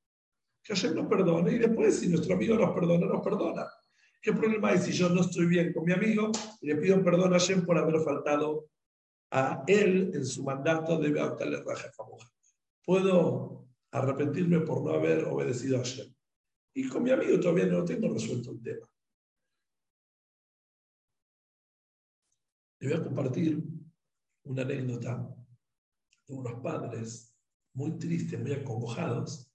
[0.68, 3.66] que ayer nos perdone y después si nuestro amigo nos perdona, nos perdona.
[4.22, 7.34] ¿Qué problema hay si yo no estoy bien con mi amigo y le pido perdón
[7.34, 8.70] a Jen por haber faltado
[9.32, 11.90] a él en su mandato de Beautale Raja
[12.84, 16.14] Puedo arrepentirme por no haber obedecido a Jen.
[16.74, 18.88] Y con mi amigo todavía no tengo resuelto el tema.
[22.80, 23.64] Le voy a compartir
[24.44, 25.34] una anécdota
[26.28, 27.34] de unos padres
[27.74, 29.47] muy tristes, muy acongojados,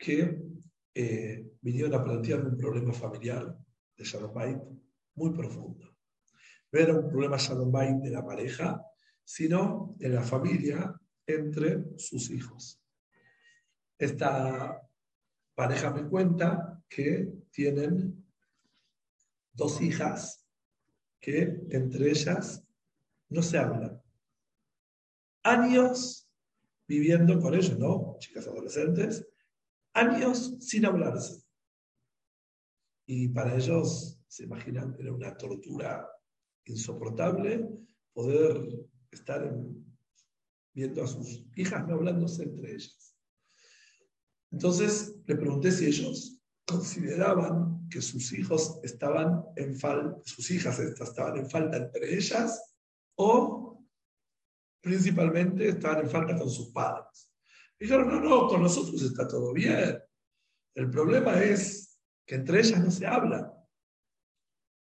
[0.00, 0.42] que
[0.94, 3.54] eh, vinieron a plantearme un problema familiar
[3.96, 4.32] de Shalom
[5.14, 5.94] muy profundo.
[6.72, 8.82] No era un problema Shalom de la pareja,
[9.22, 12.82] sino de la familia entre sus hijos.
[13.98, 14.80] Esta
[15.54, 18.24] pareja me cuenta que tienen
[19.52, 20.46] dos hijas
[21.20, 22.64] que entre ellas
[23.28, 24.00] no se hablan
[25.42, 26.28] años
[26.88, 28.16] viviendo con ellos, ¿no?
[28.18, 29.29] Chicas adolescentes,
[29.94, 31.42] años sin hablarse.
[33.06, 36.08] Y para ellos, se imaginan, era una tortura
[36.64, 37.68] insoportable
[38.12, 39.52] poder estar
[40.72, 43.16] viendo a sus hijas no hablándose entre ellas.
[44.52, 51.38] Entonces le pregunté si ellos consideraban que sus hijos estaban en falta, sus hijas estaban
[51.38, 52.76] en falta entre ellas
[53.16, 53.84] o
[54.80, 57.29] principalmente estaban en falta con sus padres.
[57.80, 59.98] Dijeron, no, no, con nosotros está todo bien.
[60.74, 63.56] El problema es que entre ellas no se habla.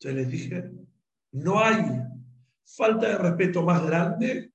[0.01, 0.71] Yo les dije,
[1.33, 1.85] no hay
[2.65, 4.55] falta de respeto más grande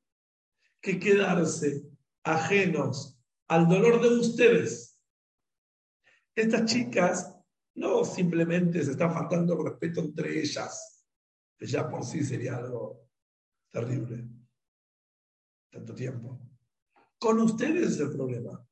[0.81, 1.83] que quedarse
[2.23, 4.99] ajenos al dolor de ustedes.
[6.33, 7.31] Estas chicas
[7.75, 11.05] no simplemente se están faltando respeto entre ellas,
[11.57, 13.07] que ya por sí sería algo
[13.71, 14.27] terrible
[15.69, 16.44] tanto tiempo.
[17.19, 18.65] Con ustedes es el problema.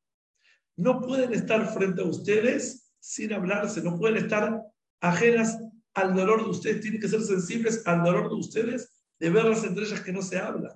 [0.75, 4.61] No pueden estar frente a ustedes sin hablarse, no pueden estar
[5.01, 5.57] ajenas
[5.93, 9.63] al dolor de ustedes, tienen que ser sensibles al dolor de ustedes de ver las
[9.63, 10.71] estrellas que no se hablan.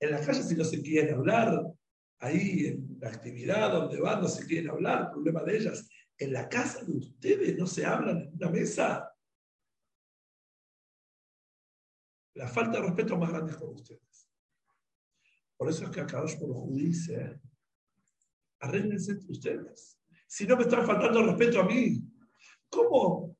[0.00, 1.62] En la calle si no se quieren hablar,
[2.18, 5.88] ahí en la actividad donde van no se quieren hablar, problema de ellas.
[6.18, 9.14] En la casa de ustedes no se hablan en una mesa,
[12.34, 14.23] La falta de respeto más grande con ustedes.
[15.64, 17.40] Por eso es que acá por dice,
[18.60, 19.98] arréglense entre ustedes.
[20.26, 22.02] Si no me están faltando respeto a mí,
[22.68, 23.34] ¿cómo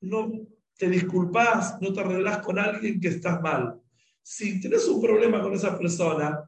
[0.00, 3.82] no te disculpas, no te arreglas con alguien que estás mal?
[4.22, 6.42] Si tienes un problema con esa persona,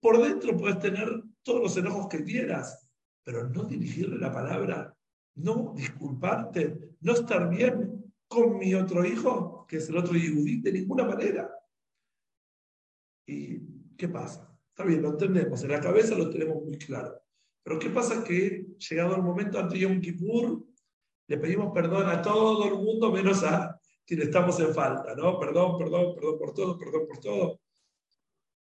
[0.00, 1.06] por dentro puedes tener
[1.42, 2.88] todos los enojos que quieras,
[3.22, 4.96] pero no dirigirle la palabra,
[5.34, 10.72] no disculparte, no estar bien con mi otro hijo, que es el otro Yehudí, de
[10.72, 11.52] ninguna manera.
[13.26, 13.55] ¿Y
[13.96, 14.56] qué pasa?
[14.68, 17.20] Está bien, lo entendemos, en la cabeza lo tenemos muy claro.
[17.62, 20.64] Pero ¿qué pasa que llegado el momento ante Yom Kippur,
[21.28, 25.38] le pedimos perdón a todo el mundo menos a quien estamos en falta, ¿no?
[25.40, 27.60] Perdón, perdón, perdón por todo, perdón por todo.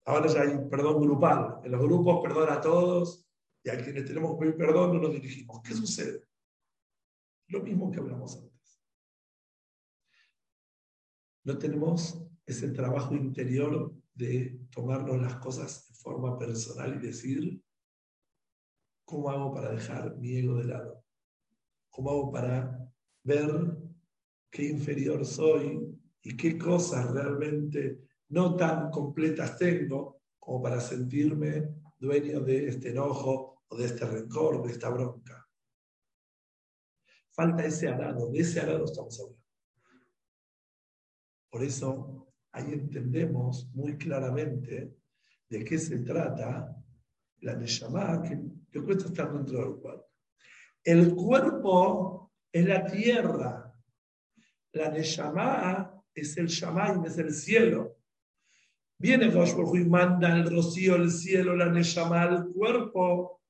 [0.05, 1.61] Ahora ya hay perdón grupal.
[1.63, 3.25] En los grupos perdón a todos
[3.63, 5.61] y a quienes tenemos que pedir perdón no nos dirigimos.
[5.61, 6.25] ¿Qué sucede?
[7.47, 8.51] Lo mismo que hablamos antes
[11.43, 17.63] no tenemos ese trabajo interior de tomarnos las cosas de forma personal y decir,
[19.03, 21.03] ¿cómo hago para dejar mi ego de lado?
[21.89, 23.77] ¿Cómo hago para ver
[24.51, 32.41] qué inferior soy y qué cosas realmente no tan completas tengo como para sentirme dueño
[32.41, 35.47] de este enojo o de este rencor, de esta bronca.
[37.31, 39.41] Falta ese arado, de ese arado estamos hablando.
[41.49, 44.93] Por eso ahí entendemos muy claramente
[45.49, 46.75] de qué se trata
[47.39, 48.39] la Neshama, que,
[48.71, 50.09] que cuesta estar dentro del cuerpo.
[50.83, 53.73] El cuerpo es la tierra,
[54.73, 57.97] la Neshama es el Shamaim, es el cielo.
[58.97, 63.41] Viene Josh y manda el rocío, el cielo, la Neshama, el cuerpo.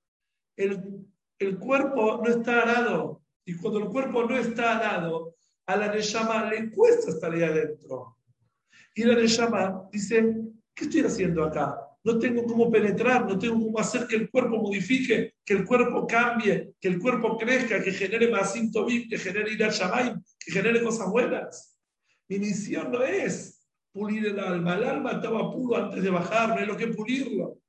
[0.55, 1.05] El,
[1.39, 3.21] el cuerpo no está arado.
[3.45, 5.35] Y cuando el cuerpo no está arado,
[5.65, 8.17] a la Neshama le cuesta estar ahí adentro.
[8.93, 10.35] Y la Neshama dice,
[10.73, 11.77] ¿qué estoy haciendo acá?
[12.03, 16.07] No tengo cómo penetrar, no tengo cómo hacer que el cuerpo modifique, que el cuerpo
[16.07, 21.09] cambie, que el cuerpo crezca, que genere más Tobim, que genere Ira que genere cosas
[21.09, 21.77] buenas.
[22.27, 24.75] Mi misión no es pulir el alma.
[24.75, 27.59] El alma estaba puro antes de bajar, no hay lo que pulirlo.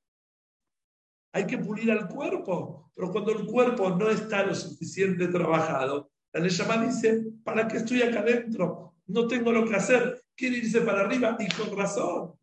[1.33, 6.41] Hay que pulir al cuerpo, pero cuando el cuerpo no está lo suficiente trabajado, la
[6.41, 8.95] Neshama dice, ¿para qué estoy acá adentro?
[9.07, 12.33] No tengo lo que hacer, quiere irse para arriba y con razón.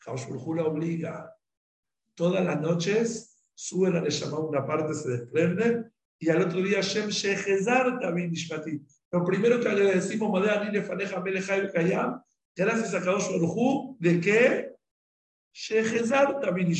[0.00, 1.34] Jaushulhula obliga.
[2.14, 7.08] Todas las noches sube la Neshama, una parte se desprende y al otro día Shem
[7.08, 8.32] Shehezar también
[9.10, 12.22] Lo primero que le decimos, Madea Nile Faneja Melechai Kayam,
[12.54, 14.74] gracias a Baruj ¿de qué?
[15.52, 16.72] Shehezar también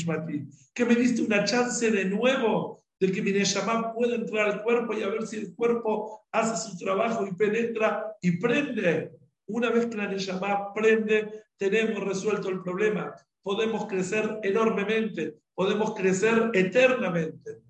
[0.73, 4.95] Que me diste una chance de nuevo de que mi Neshama pueda entrar al cuerpo
[4.95, 9.13] y a ver si el cuerpo hace su trabajo y penetra y prende.
[9.47, 13.15] Una vez que la Neshama prende, tenemos resuelto el problema.
[13.43, 17.63] Podemos crecer enormemente, podemos crecer eternamente.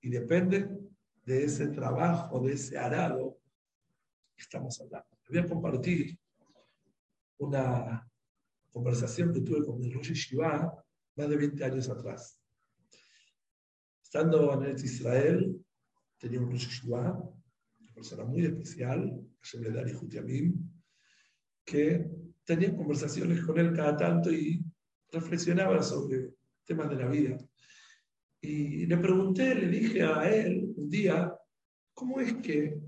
[0.00, 0.68] Y depende
[1.24, 3.38] de ese trabajo, de ese arado
[4.36, 5.08] que estamos hablando.
[5.28, 6.18] Voy a compartir
[7.38, 8.08] una
[8.70, 10.84] conversación que tuve con el Rosh Shiva
[11.16, 12.40] más de 20 años atrás.
[14.02, 15.64] Estando en Israel,
[16.16, 17.12] tenía un Rosh Shiva,
[17.80, 20.67] una persona muy especial, Shemledari Jutiamim,
[21.68, 22.06] que
[22.44, 24.64] tenía conversaciones con él cada tanto y
[25.12, 26.30] reflexionaba sobre
[26.64, 27.36] temas de la vida.
[28.40, 31.34] Y le pregunté, le dije a él un día,
[31.92, 32.80] ¿cómo es que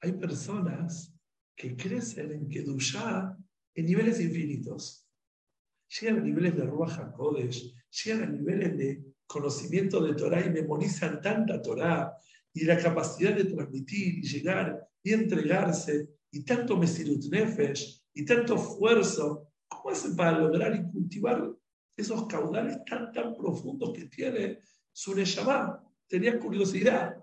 [0.00, 1.14] hay personas
[1.54, 3.36] que crecen en Kedushá
[3.74, 5.06] en niveles infinitos?
[6.00, 11.20] Llegan a niveles de Ruach HaKodesh, llegan a niveles de conocimiento de Torah y memorizan
[11.20, 12.16] tanta Torah
[12.54, 18.56] y la capacidad de transmitir y llegar y entregarse y tanto Mesirut Nefesh y tanto
[18.56, 21.50] esfuerzo, ¿cómo hacen para lograr y cultivar
[21.96, 24.58] esos caudales tan, tan profundos que tiene
[24.92, 25.82] su Neshama?
[26.06, 27.16] Tenía curiosidad.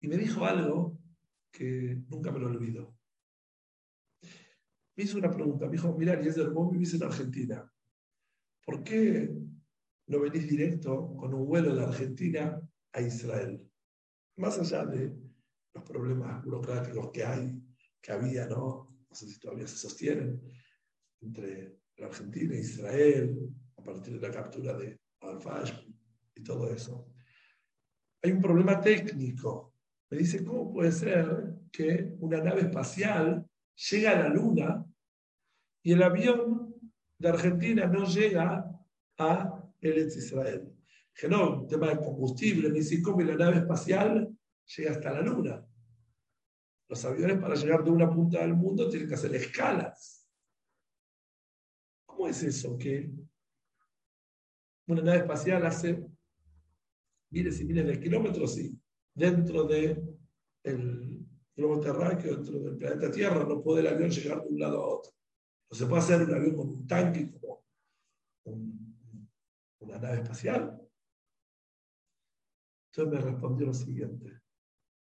[0.00, 0.98] Y me dijo algo
[1.50, 2.96] que nunca me lo olvido.
[4.96, 7.72] Me hizo una pregunta, me dijo, mira, Eliezer, vos vivís en Argentina.
[8.64, 9.32] ¿Por qué
[10.08, 12.60] no venís directo con un vuelo de Argentina
[12.92, 13.64] a Israel?
[14.36, 15.16] Más allá de
[15.74, 17.62] los problemas burocráticos que hay,
[18.00, 18.88] que había, ¿no?
[19.08, 20.40] no sé si todavía se sostienen,
[21.20, 25.38] entre la Argentina e Israel, a partir de la captura de al
[26.34, 27.08] y todo eso.
[28.22, 29.74] Hay un problema técnico.
[30.10, 33.46] Me dice, ¿cómo puede ser que una nave espacial
[33.90, 34.84] llega a la Luna
[35.82, 36.74] y el avión
[37.18, 38.64] de Argentina no llega
[39.18, 40.72] a el Israel?
[41.14, 42.68] Que no, un tema de combustible.
[42.68, 44.28] Me dice, ¿cómo la nave espacial
[44.76, 45.67] llega hasta la Luna?
[46.88, 50.26] Los aviones para llegar de una punta del mundo tienen que hacer escalas.
[52.06, 53.12] ¿Cómo es eso que
[54.86, 56.06] una nave espacial hace
[57.30, 58.80] miles y miles de kilómetros y
[59.14, 60.18] dentro del
[60.62, 61.24] de
[61.54, 64.94] globo terráqueo, dentro del planeta Tierra, no puede el avión llegar de un lado a
[64.94, 65.12] otro?
[65.70, 67.64] No se puede hacer un avión con un tanque como
[69.80, 70.80] una nave espacial.
[72.90, 74.40] Entonces me respondió lo siguiente.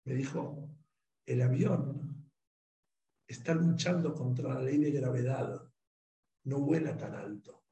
[0.05, 0.67] Me dijo,
[1.29, 2.31] el avión
[3.27, 5.61] está luchando contra la ley de gravedad,
[6.45, 7.65] no vuela tan alto,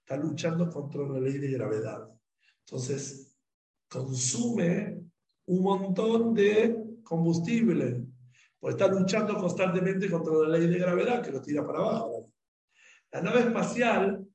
[0.00, 2.08] está luchando contra la ley de gravedad.
[2.66, 3.38] Entonces,
[3.88, 5.00] consume
[5.46, 8.04] un montón de combustible,
[8.58, 12.32] pues está luchando constantemente contra la ley de gravedad que lo tira para abajo.
[13.12, 14.26] La nave espacial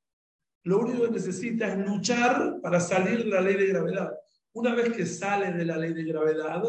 [0.64, 4.14] lo único que necesita es luchar para salir de la ley de gravedad.
[4.53, 6.64] Una vez que sale de la ley de gravedad,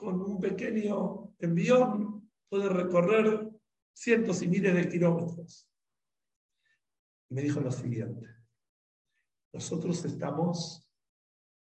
[0.00, 3.50] con un pequeño envión puede recorrer
[3.92, 5.68] cientos y miles de kilómetros.
[7.28, 8.26] Me dijo lo siguiente,
[9.52, 10.90] nosotros estamos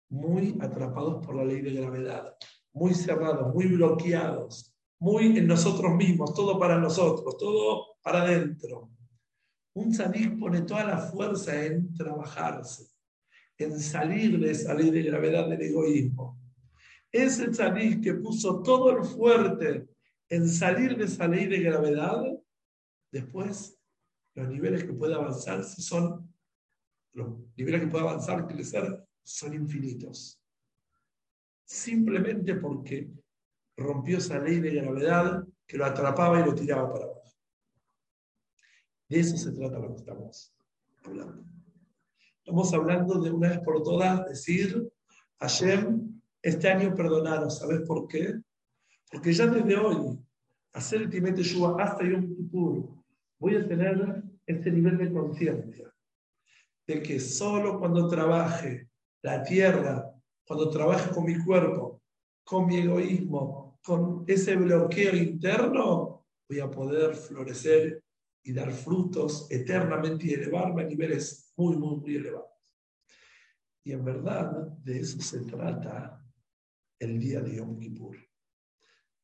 [0.10, 2.34] muy atrapados por la ley de gravedad,
[2.72, 4.74] muy cerrados, muy bloqueados.
[5.02, 8.92] muy en nosotros mismos, todo para nosotros, todo para adentro.
[9.74, 12.86] Un tzadik pone toda la fuerza en trabajarse,
[13.58, 16.39] en salir de esa ley de gravedad del egoísmo.
[17.12, 19.88] Ese tzadik que puso todo el fuerte
[20.30, 22.24] en salir de esa ley de gravedad,
[23.12, 23.78] después
[24.36, 26.32] los niveles que puede avanzar son,
[27.14, 30.40] los niveles que puede avanzar, crecer, son infinitos.
[31.66, 33.10] Simplemente porque
[33.76, 37.20] rompió esa ley de gravedad que lo atrapaba y lo tiraba para abajo.
[39.08, 40.54] De eso se trata lo que estamos
[41.04, 41.44] hablando.
[42.38, 44.92] Estamos hablando de una vez por todas decir,
[45.40, 47.60] Hashem, este año perdonaros.
[47.60, 48.40] ¿Sabes por qué?
[49.12, 50.20] Porque ya desde hoy,
[50.74, 52.90] hacer el Timete Yuba hasta Yom Kippur,
[53.40, 55.94] voy a tener este nivel de conciencia
[56.88, 58.90] de que solo cuando trabaje
[59.22, 60.12] la tierra,
[60.46, 62.02] cuando trabaje con mi cuerpo,
[62.44, 68.04] con mi egoísmo, con ese bloqueo interno, voy a poder florecer
[68.44, 72.50] y dar frutos eternamente y elevarme a niveles muy, muy, muy elevados.
[73.84, 74.52] Y en verdad
[74.84, 76.19] de eso se trata
[77.00, 78.18] el día de Yom Kippur.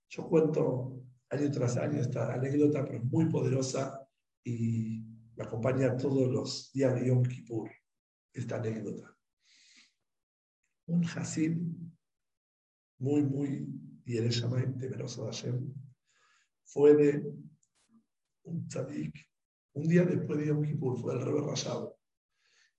[0.09, 4.07] Yo cuento año tras año esta anécdota, pero es muy poderosa
[4.43, 5.03] y
[5.35, 7.69] me acompaña todos los días de Yom Kippur,
[8.33, 9.15] esta anécdota.
[10.87, 11.57] Un Hasid
[12.99, 13.67] muy, muy,
[14.05, 15.73] y temeroso de Hashem,
[16.63, 17.33] fue de
[18.43, 19.15] un tzadik,
[19.73, 21.94] un día después de Yom Kippur, fue el Rebbe Rashab,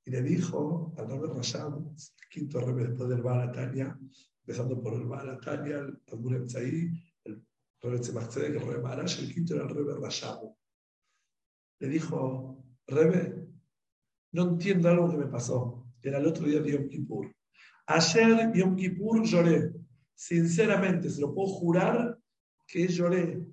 [0.06, 3.52] y le dijo al Rashab, el quinto Rebbe después del Baal
[4.46, 6.92] empezando por el Baal el Talmud Emzai,
[7.24, 7.44] el
[7.80, 10.42] Rebbe Tzemach el Rebbe Maharash, el quinto era el Rebbe Rashab.
[11.80, 13.48] Le dijo, Rebbe,
[14.30, 15.84] no entiendo algo que me pasó.
[16.00, 17.34] Era el otro día de Yom Kippur.
[17.88, 19.72] Ayer Yom Kippur lloré.
[20.14, 22.16] Sinceramente, se lo puedo jurar
[22.64, 23.44] que lloré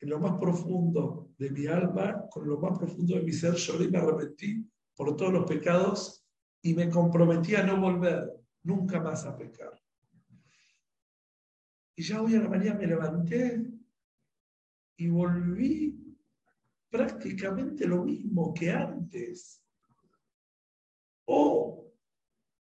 [0.00, 3.86] en lo más profundo de mi alma, con lo más profundo de mi ser, lloré
[3.86, 6.26] y me arrepentí por todos los pecados
[6.62, 8.32] y me comprometí a no volver
[8.62, 9.80] nunca más a pecar.
[11.94, 13.64] Y ya hoy a la mañana me levanté
[14.96, 16.16] y volví
[16.90, 19.62] prácticamente lo mismo que antes.
[21.26, 21.92] O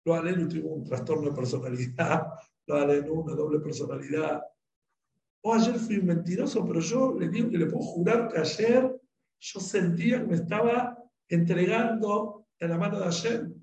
[0.04, 2.26] lo aleno tuvo un trastorno de personalidad,
[2.66, 4.42] lo aleno una doble personalidad,
[5.44, 9.00] o ayer fui mentiroso, pero yo le digo que le puedo jurar que ayer
[9.40, 11.01] yo sentía que me estaba
[11.34, 13.54] entregando en la mano de.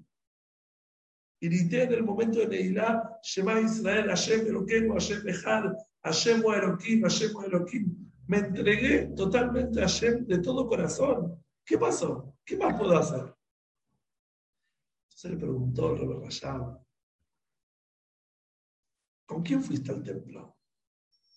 [1.41, 7.03] Y grité en el momento de Neilá, Shema Israel, Hashem Eloquim, Hashem Echad, Hashem Eloquim,
[7.03, 8.11] Hashem Eloquim.
[8.27, 11.41] Me entregué totalmente a Hashem de todo corazón.
[11.63, 12.35] ¿Qué pasó?
[12.43, 13.33] ¿Qué más puedo hacer?
[15.05, 16.79] Entonces le preguntó el Rashab,
[19.25, 20.57] ¿con quién fuiste al templo?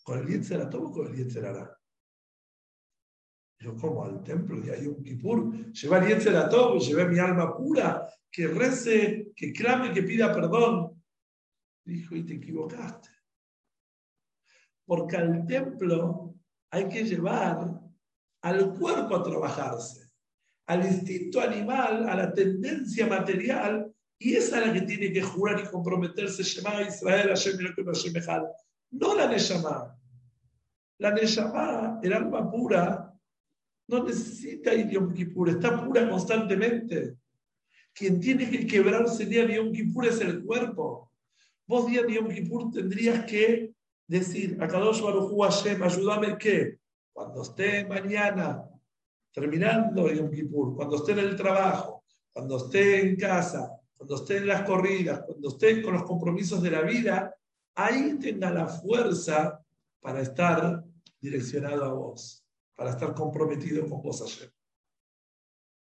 [0.03, 1.82] ¿Con el Yetzeratov o con el Yetzerará?
[3.63, 8.49] Yo, como al templo de Ayum Kippur, llevé el Yetzeratov, llevé mi alma pura, que
[8.49, 11.01] rece, que clame, que pida perdón.
[11.85, 13.09] Dijo, y te equivocaste.
[14.85, 16.35] Porque al templo
[16.71, 17.71] hay que llevar
[18.43, 20.11] al cuerpo a trabajarse,
[20.67, 25.61] al instinto animal, a la tendencia material, y esa es la que tiene que jurar
[25.61, 28.15] y comprometerse, Shema Israel, Hashem Hashem
[28.91, 29.97] no la Neshama.
[30.99, 33.02] La Neshama, el alma pura,
[33.89, 37.17] no necesita ir Yom Kippur, está pura constantemente.
[37.93, 41.11] Quien tiene que quebrarse el día de Yom Kippur es el cuerpo.
[41.67, 43.73] Vos día de Yom Kippur tendrías que
[44.07, 46.79] decir, a Kadosh Baruch Hashem, ayúdame que
[47.13, 48.65] cuando esté mañana
[49.33, 54.49] terminando Yom Kippur, cuando esté en el trabajo, cuando esté en casa, cuando esté en
[54.49, 57.35] las corridas, cuando esté con los compromisos de la vida,
[57.75, 59.63] ahí tenga la fuerza
[60.01, 60.85] para estar
[61.21, 62.42] direccionado a vos,
[62.75, 64.53] para estar comprometido con vos ayer.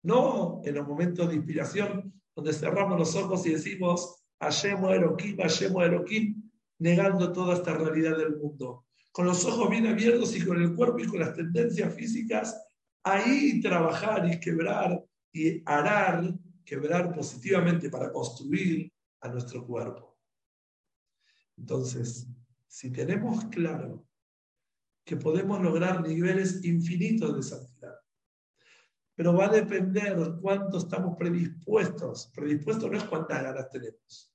[0.03, 5.82] No en los momentos de inspiración donde cerramos los ojos y decimos, Hallemo Elohim, Hallemo
[5.82, 8.84] Elohim, negando toda esta realidad del mundo.
[9.11, 12.62] Con los ojos bien abiertos y con el cuerpo y con las tendencias físicas,
[13.03, 16.34] ahí trabajar y quebrar y arar,
[16.64, 20.18] quebrar positivamente para construir a nuestro cuerpo.
[21.57, 22.28] Entonces,
[22.66, 24.06] si tenemos claro
[25.07, 27.95] que podemos lograr niveles infinitos de santidad,
[29.15, 32.31] pero va a depender cuánto estamos predispuestos.
[32.35, 34.35] Predispuestos no es cuántas ganas tenemos.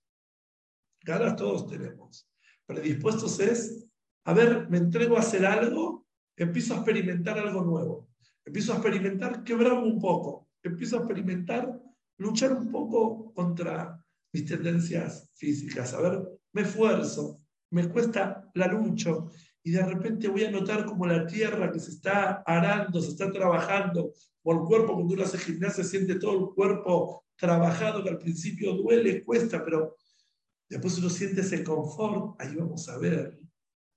[1.04, 2.26] Ganas todos tenemos.
[2.66, 3.86] Predispuestos es,
[4.24, 6.08] a ver, me entrego a hacer algo,
[6.38, 8.10] empiezo a experimentar algo nuevo.
[8.46, 10.48] Empiezo a experimentar quebrarme un poco.
[10.64, 11.82] Empiezo a experimentar
[12.18, 14.02] luchar un poco contra
[14.32, 15.94] mis tendencias físicas.
[15.94, 17.42] A ver, me esfuerzo,
[17.72, 19.12] me cuesta la lucha
[19.64, 23.32] y de repente voy a notar como la tierra que se está arando, se está
[23.32, 28.18] trabajando, por el cuerpo cuando uno hace gimnasia siente todo el cuerpo trabajado, que al
[28.18, 29.96] principio duele, cuesta, pero
[30.68, 33.40] después uno siente ese confort, ahí vamos a ver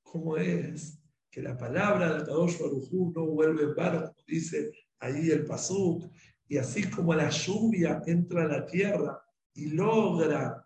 [0.02, 0.98] cómo es
[1.30, 6.04] que la palabra de Kadosh Barujú no vuelve en vano, como dice ahí el Pasuk,
[6.46, 9.20] y así como la lluvia entra a la tierra
[9.54, 10.64] y logra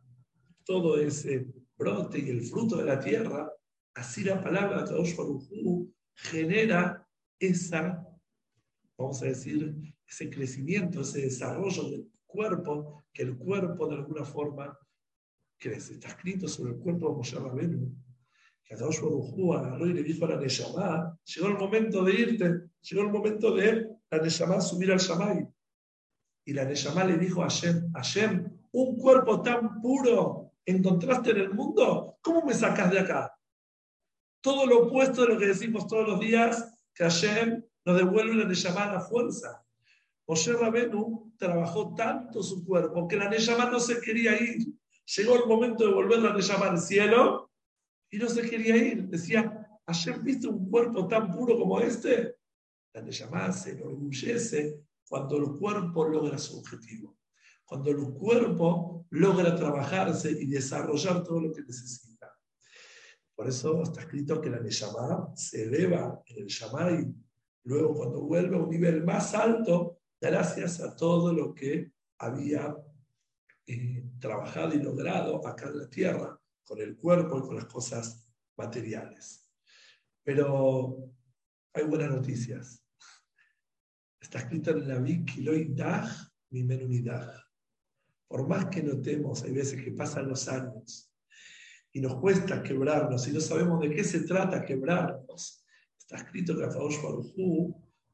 [0.64, 1.46] todo ese
[1.76, 3.51] brote y el fruto de la tierra,
[3.99, 7.07] así la palabra de Barujú genera
[7.38, 8.07] esa,
[8.96, 9.74] vamos a decir,
[10.07, 14.78] ese crecimiento, ese desarrollo del cuerpo, que el cuerpo de alguna forma
[15.59, 15.94] crece.
[15.94, 17.94] Está escrito sobre el cuerpo de Moshe Rabenu,
[18.64, 22.70] que Kadosh Barujú agarró y le dijo a la Neshama, llegó el momento de irte,
[22.80, 25.46] llegó el momento de la Neshama subir al Shamay.
[26.44, 31.51] Y la Neshama le dijo a Hashem, Hashem, un cuerpo tan puro encontraste en el
[31.55, 33.38] mundo, ¿cómo me sacas de acá?
[34.41, 38.45] Todo lo opuesto de lo que decimos todos los días, que Hashem nos devuelve la
[38.45, 39.64] Neshama a la fuerza.
[40.26, 44.59] Moshe Rabenu trabajó tanto su cuerpo que la Neshama no se quería ir.
[45.16, 47.51] Llegó el momento de volver la Neshama al cielo
[48.11, 49.09] y no se quería ir.
[49.09, 52.36] Decía, ¿Hashem viste un cuerpo tan puro como este?
[52.93, 57.16] La Neshama se enorgullece cuando el cuerpo logra su objetivo,
[57.64, 62.08] cuando el cuerpo logra trabajarse y desarrollar todo lo que necesita.
[63.39, 67.07] Por eso está escrito que la Neshama se eleva en el Shamay,
[67.62, 72.76] luego cuando vuelve a un nivel más alto, gracias a todo lo que había
[73.64, 78.28] eh, trabajado y logrado acá en la tierra, con el cuerpo y con las cosas
[78.57, 79.49] materiales.
[80.24, 80.97] Pero
[81.74, 82.84] hay buenas noticias.
[84.20, 86.09] Está escrito en la Vikiloy Dag,
[86.51, 87.34] mi menunidad.
[88.26, 91.09] Por más que notemos, hay veces que pasan los años
[91.99, 95.64] y nos cuesta quebrarnos y no sabemos de qué se trata quebrarnos.
[95.99, 97.34] Está escrito que Akadosh Baruj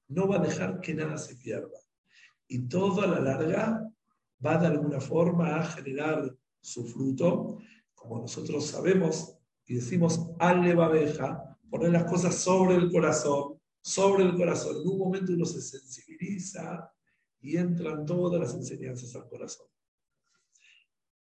[0.09, 1.79] no va a dejar que nada se pierda.
[2.49, 3.87] Y todo a la larga
[4.45, 7.59] va de alguna forma a generar su fruto.
[7.95, 14.35] Como nosotros sabemos y decimos, ale babeja, poner las cosas sobre el corazón sobre el
[14.35, 14.77] corazón.
[14.81, 16.91] En un momento uno se sensibiliza
[17.43, 19.67] y entran todas las enseñanzas al corazón.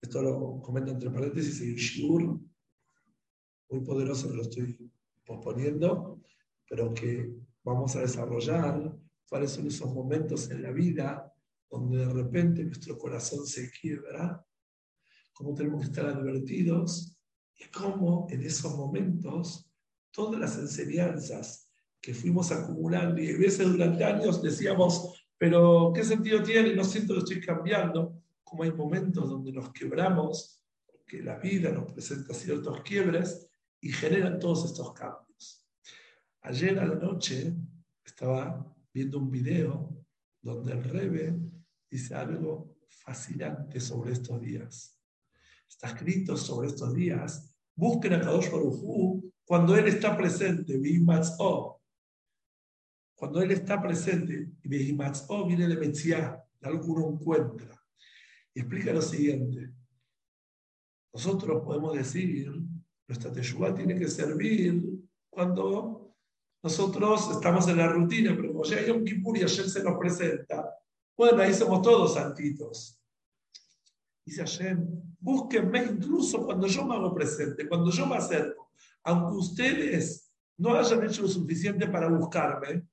[0.07, 2.39] Esto lo comento entre paréntesis en Shur,
[3.69, 4.93] muy poderoso que lo estoy
[5.25, 6.21] posponiendo,
[6.71, 7.29] pero que
[7.65, 8.97] vamos a desarrollar
[9.29, 11.35] cuáles son esos momentos en la vida
[11.69, 14.47] donde de repente nuestro corazón se quiebra,
[15.33, 17.19] cómo tenemos que estar advertidos
[17.59, 19.69] y cómo en esos momentos
[20.13, 21.69] todas las enseñanzas
[22.01, 26.77] que fuimos acumulando y a veces durante años decíamos, pero ¿qué sentido tiene?
[26.77, 31.93] No siento que estoy cambiando, como hay momentos donde nos quebramos, porque la vida nos
[31.93, 35.67] presenta ciertos quiebres y generan todos estos cambios.
[36.43, 37.57] Ayer a la noche
[38.05, 40.01] estaba viendo un video
[40.41, 41.37] donde el Rebe
[41.91, 44.97] dice algo fascinante sobre estos días.
[45.69, 47.53] Está escrito sobre estos días.
[47.75, 50.81] Busquen a Kadosh Baruj cuando Él está presente.
[51.41, 51.83] O
[53.17, 54.97] cuando Él está presente, y
[55.29, 57.76] oh, viene de Metziah, algo que uno encuentra.
[58.57, 59.71] Y explica lo siguiente.
[61.13, 62.51] Nosotros podemos decir,
[63.07, 64.83] nuestra Teshuvah tiene que servir
[65.29, 66.15] cuando
[66.63, 70.75] nosotros estamos en la rutina, pero como ya un Kippur y ayer se nos presenta,
[71.15, 72.99] bueno, ahí somos todos santitos.
[74.25, 74.89] Dice Hashem,
[75.21, 78.73] búsquenme incluso cuando yo me hago presente, cuando yo me acerco,
[79.05, 82.87] aunque ustedes no hayan hecho lo suficiente para buscarme,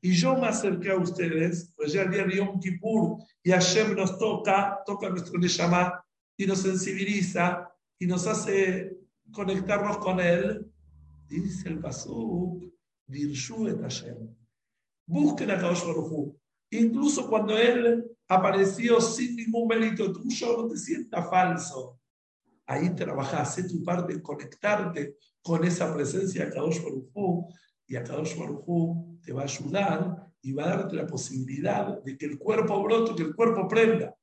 [0.00, 3.96] y yo me acerqué a ustedes, pues ya el día de Yom Kippur y Hashem
[3.96, 6.04] nos toca, toca nuestro Neshama
[6.36, 7.68] y nos sensibiliza
[7.98, 8.96] y nos hace
[9.32, 10.64] conectarnos con Él.
[11.26, 12.62] Dice el Pasuk,
[13.06, 14.34] Dirshu et Hashem.
[15.06, 16.34] Busquen a Kadosh Baruj
[16.70, 21.98] Incluso cuando Él apareció sin ningún mérito tuyo, no te sientas falso.
[22.66, 27.48] Ahí trabaja, hace tu parte, conectarte con esa presencia de Kadosh Baruj
[27.88, 32.16] y a Kadosh Baruj te va a ayudar y va a darte la posibilidad de
[32.16, 34.14] que el cuerpo brote, que el cuerpo prenda.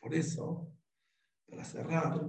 [0.00, 0.72] Por eso,
[1.46, 2.20] para cerrar,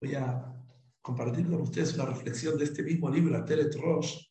[0.00, 0.52] voy a
[1.00, 4.26] compartir con ustedes una reflexión de este mismo libro, Ateret Rosh,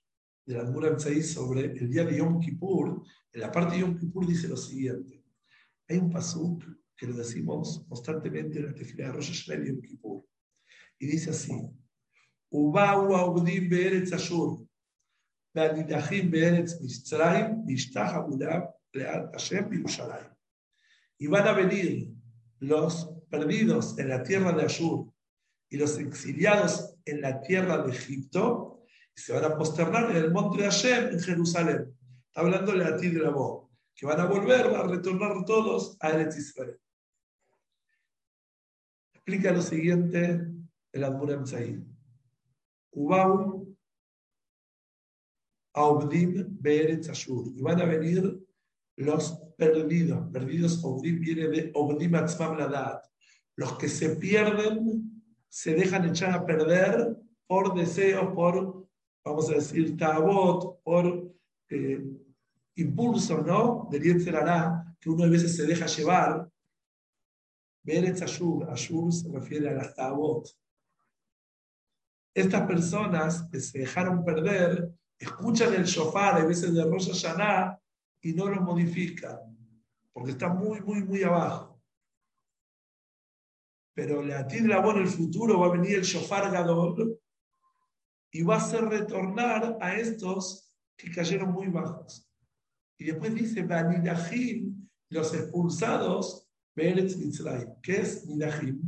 [0.46, 3.02] de la Dura sobre el día de Yom Kippur.
[3.32, 5.24] En la parte de Yom Kippur dice lo siguiente.
[5.88, 6.64] Hay un pasuk
[6.96, 10.26] que lo decimos constantemente en la tefila de Rosh Hashanah y Yom Kippur.
[11.00, 11.54] Y dice así.
[12.50, 14.68] Ubau audim be'eretz ashur.
[15.54, 15.58] Y
[21.28, 22.10] van a venir
[22.60, 25.14] los perdidos en la tierra de Ashur
[25.70, 28.84] y los exiliados en la tierra de Egipto,
[29.16, 31.98] y se van a posternar en el monte de Hashem en Jerusalén.
[32.28, 35.98] Está hablándole a ti de la voz, que van a volver, van a retornar todos
[36.00, 36.80] a Eretz Israel.
[39.14, 40.48] Explica lo siguiente
[40.92, 41.80] el Admurem Zahid.
[42.92, 43.61] Ubau
[45.74, 47.48] Aubdim Be'eretz Ashur.
[47.56, 48.40] Y van a venir
[48.98, 50.32] los perdidos.
[50.32, 53.06] Perdidos, Obdim viene de Obdim Atzmam Ladat.
[53.56, 57.16] Los que se pierden, se dejan echar a perder
[57.46, 58.88] por deseos, por,
[59.24, 61.36] vamos a decir, tabot, por
[61.70, 62.02] eh,
[62.76, 63.88] impulso, ¿no?
[63.92, 66.50] De hará, que uno a veces se deja llevar.
[67.84, 70.48] Beretz Ashur, Ashur se refiere a las tabot.
[72.34, 74.90] Estas personas que se dejaron perder,
[75.26, 77.80] escuchan el shofar a veces de Rosh Hashanah
[78.22, 79.38] y no lo modifican,
[80.12, 81.82] porque está muy, muy, muy abajo.
[83.94, 87.20] Pero la la en el futuro va a venir el shofar Gadol
[88.32, 92.28] y va a hacer retornar a estos que cayeron muy bajos.
[92.98, 97.74] Y después dice, Banidahim, los expulsados, Beretz Mitzrayim.
[97.82, 98.80] ¿Qué es Nidahim?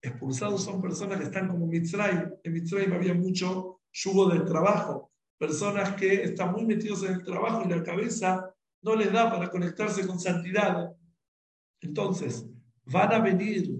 [0.00, 2.30] Expulsados son personas que están como Mitzrayim.
[2.44, 5.10] En Mitzrayim había mucho yugo del trabajo.
[5.38, 9.50] Personas que están muy metidos en el trabajo y la cabeza no les da para
[9.50, 10.90] conectarse con santidad.
[11.80, 12.46] Entonces,
[12.84, 13.70] van a venir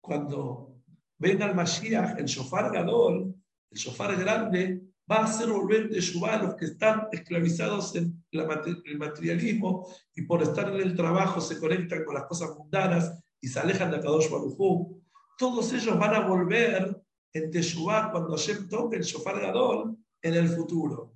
[0.00, 0.76] cuando
[1.18, 3.34] venga el Mashiach, el shofar Gadol,
[3.70, 8.24] el shofar grande, va a hacer volver de Shubá a los que están esclavizados en
[8.32, 13.48] el materialismo y por estar en el trabajo se conectan con las cosas mundanas y
[13.48, 15.00] se alejan de Kadosh Baruj
[15.38, 17.00] Todos ellos van a volver
[17.32, 21.14] en Teshuvah cuando Hashem toque el shofar Gadol en el futuro.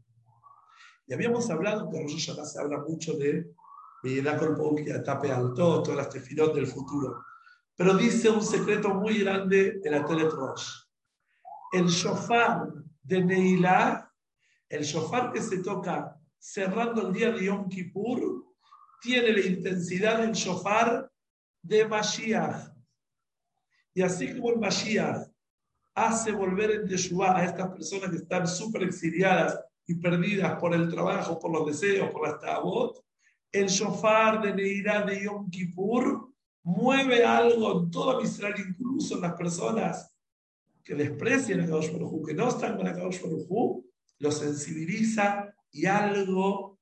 [1.06, 3.52] Y habíamos hablado que Rosh se habla mucho de
[5.04, 7.24] Tape Alto, todas las tefilot del futuro.
[7.76, 10.70] Pero dice un secreto muy grande en la Rosh.
[11.72, 12.72] El shofar
[13.02, 14.12] de Neilá,
[14.68, 18.44] el shofar que se toca cerrando el día de Yom Kippur,
[19.00, 21.10] tiene la intensidad del shofar
[21.62, 22.70] de Mashiach.
[23.94, 25.29] Y así como el Mashiach
[25.94, 30.88] hace volver en Teshuvah a estas personas que están súper exiliadas y perdidas por el
[30.88, 33.04] trabajo, por los deseos, por las tabot,
[33.52, 36.32] el shofar de Neirá de Yom Kippur
[36.62, 40.14] mueve algo en todo Israel, incluso en las personas
[40.84, 41.90] que desprecian a Kadosh
[42.26, 43.84] que no están con Kadosh Baruj
[44.18, 46.78] lo sensibiliza y algo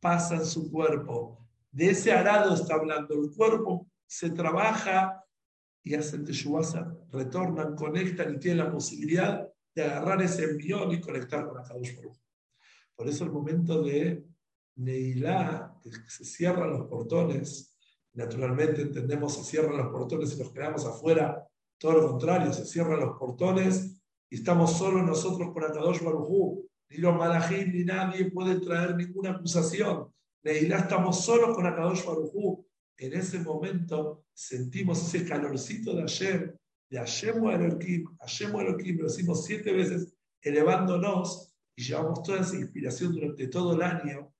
[0.00, 1.38] pasa en su cuerpo.
[1.70, 3.14] De ese arado está hablando.
[3.14, 5.21] El cuerpo se trabaja
[5.84, 11.48] y hacen teshuvah, retornan, conectan y tienen la posibilidad de agarrar ese envión y conectar
[11.48, 12.16] con Akadosh Baruj.
[12.94, 14.24] Por eso el momento de
[14.76, 17.76] Neilá, que se cierran los portones,
[18.14, 21.46] naturalmente entendemos se cierran los portones y nos quedamos afuera,
[21.78, 26.64] todo lo contrario, se cierran los portones y estamos solo nosotros con Akadosh Baruj.
[26.90, 30.12] Ni los malajim ni nadie puede traer ninguna acusación.
[30.44, 32.64] Neilá estamos solos con Akadosh Baruj
[33.06, 36.52] en ese momento sentimos ese calorcito de Hashem,
[36.88, 43.12] de Hashem Elohim, Hashem Elohim, lo decimos siete veces, elevándonos y llevamos toda esa inspiración
[43.12, 44.32] durante todo el año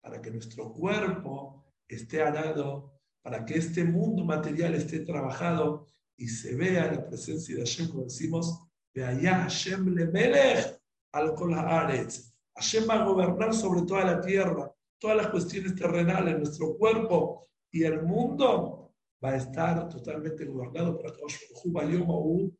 [0.00, 5.86] para que nuestro cuerpo esté arado, para que este mundo material esté trabajado
[6.16, 8.62] y se vea la presencia de Hashem, como decimos,
[8.94, 10.80] de allá Hashem le melech
[11.12, 12.32] al Haaretz.
[12.54, 17.46] Hashem va a gobernar sobre toda la tierra, todas las cuestiones terrenales, nuestro cuerpo
[17.76, 22.50] y el mundo va a estar totalmente gobernado por Akadosh Baruj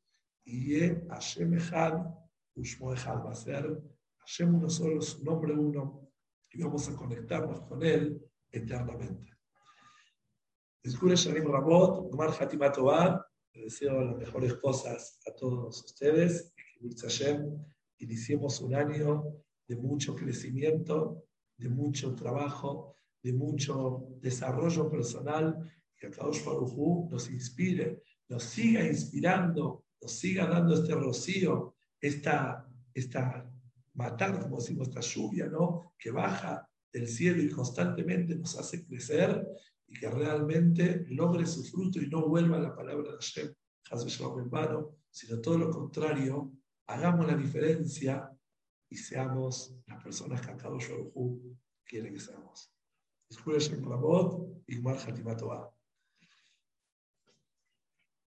[0.44, 2.04] y Hashem Echad,
[2.54, 3.82] Ushmo Echad, va a ser
[4.18, 6.06] Hashem uno solo, su nombre uno,
[6.52, 9.32] y vamos a conectarnos con él eternamente.
[10.84, 12.76] Discure Shanim Ramot, Gmar Hatimat
[13.54, 17.58] le deseo las mejores cosas a todos ustedes, que Hashem,
[18.00, 19.24] iniciemos un año
[19.66, 21.24] de mucho crecimiento,
[21.56, 29.84] de mucho trabajo, de mucho desarrollo personal, que Kadosh Baruj nos inspire, nos siga inspirando,
[30.00, 33.50] nos siga dando este rocío, esta, esta
[33.94, 35.94] matar, como decimos, esta lluvia, ¿no?
[35.98, 39.46] Que baja del cielo y constantemente nos hace crecer
[39.86, 43.54] y que realmente logre su fruto y no vuelva la palabra de Hashem,
[43.88, 46.52] Hashem en vano, sino todo lo contrario,
[46.86, 48.30] hagamos la diferencia
[48.88, 51.40] y seamos las personas que Kadosh Baruj
[51.84, 52.75] quiere que seamos.
[53.28, 55.75] Escuchen Rabot y Mar Hatimatova.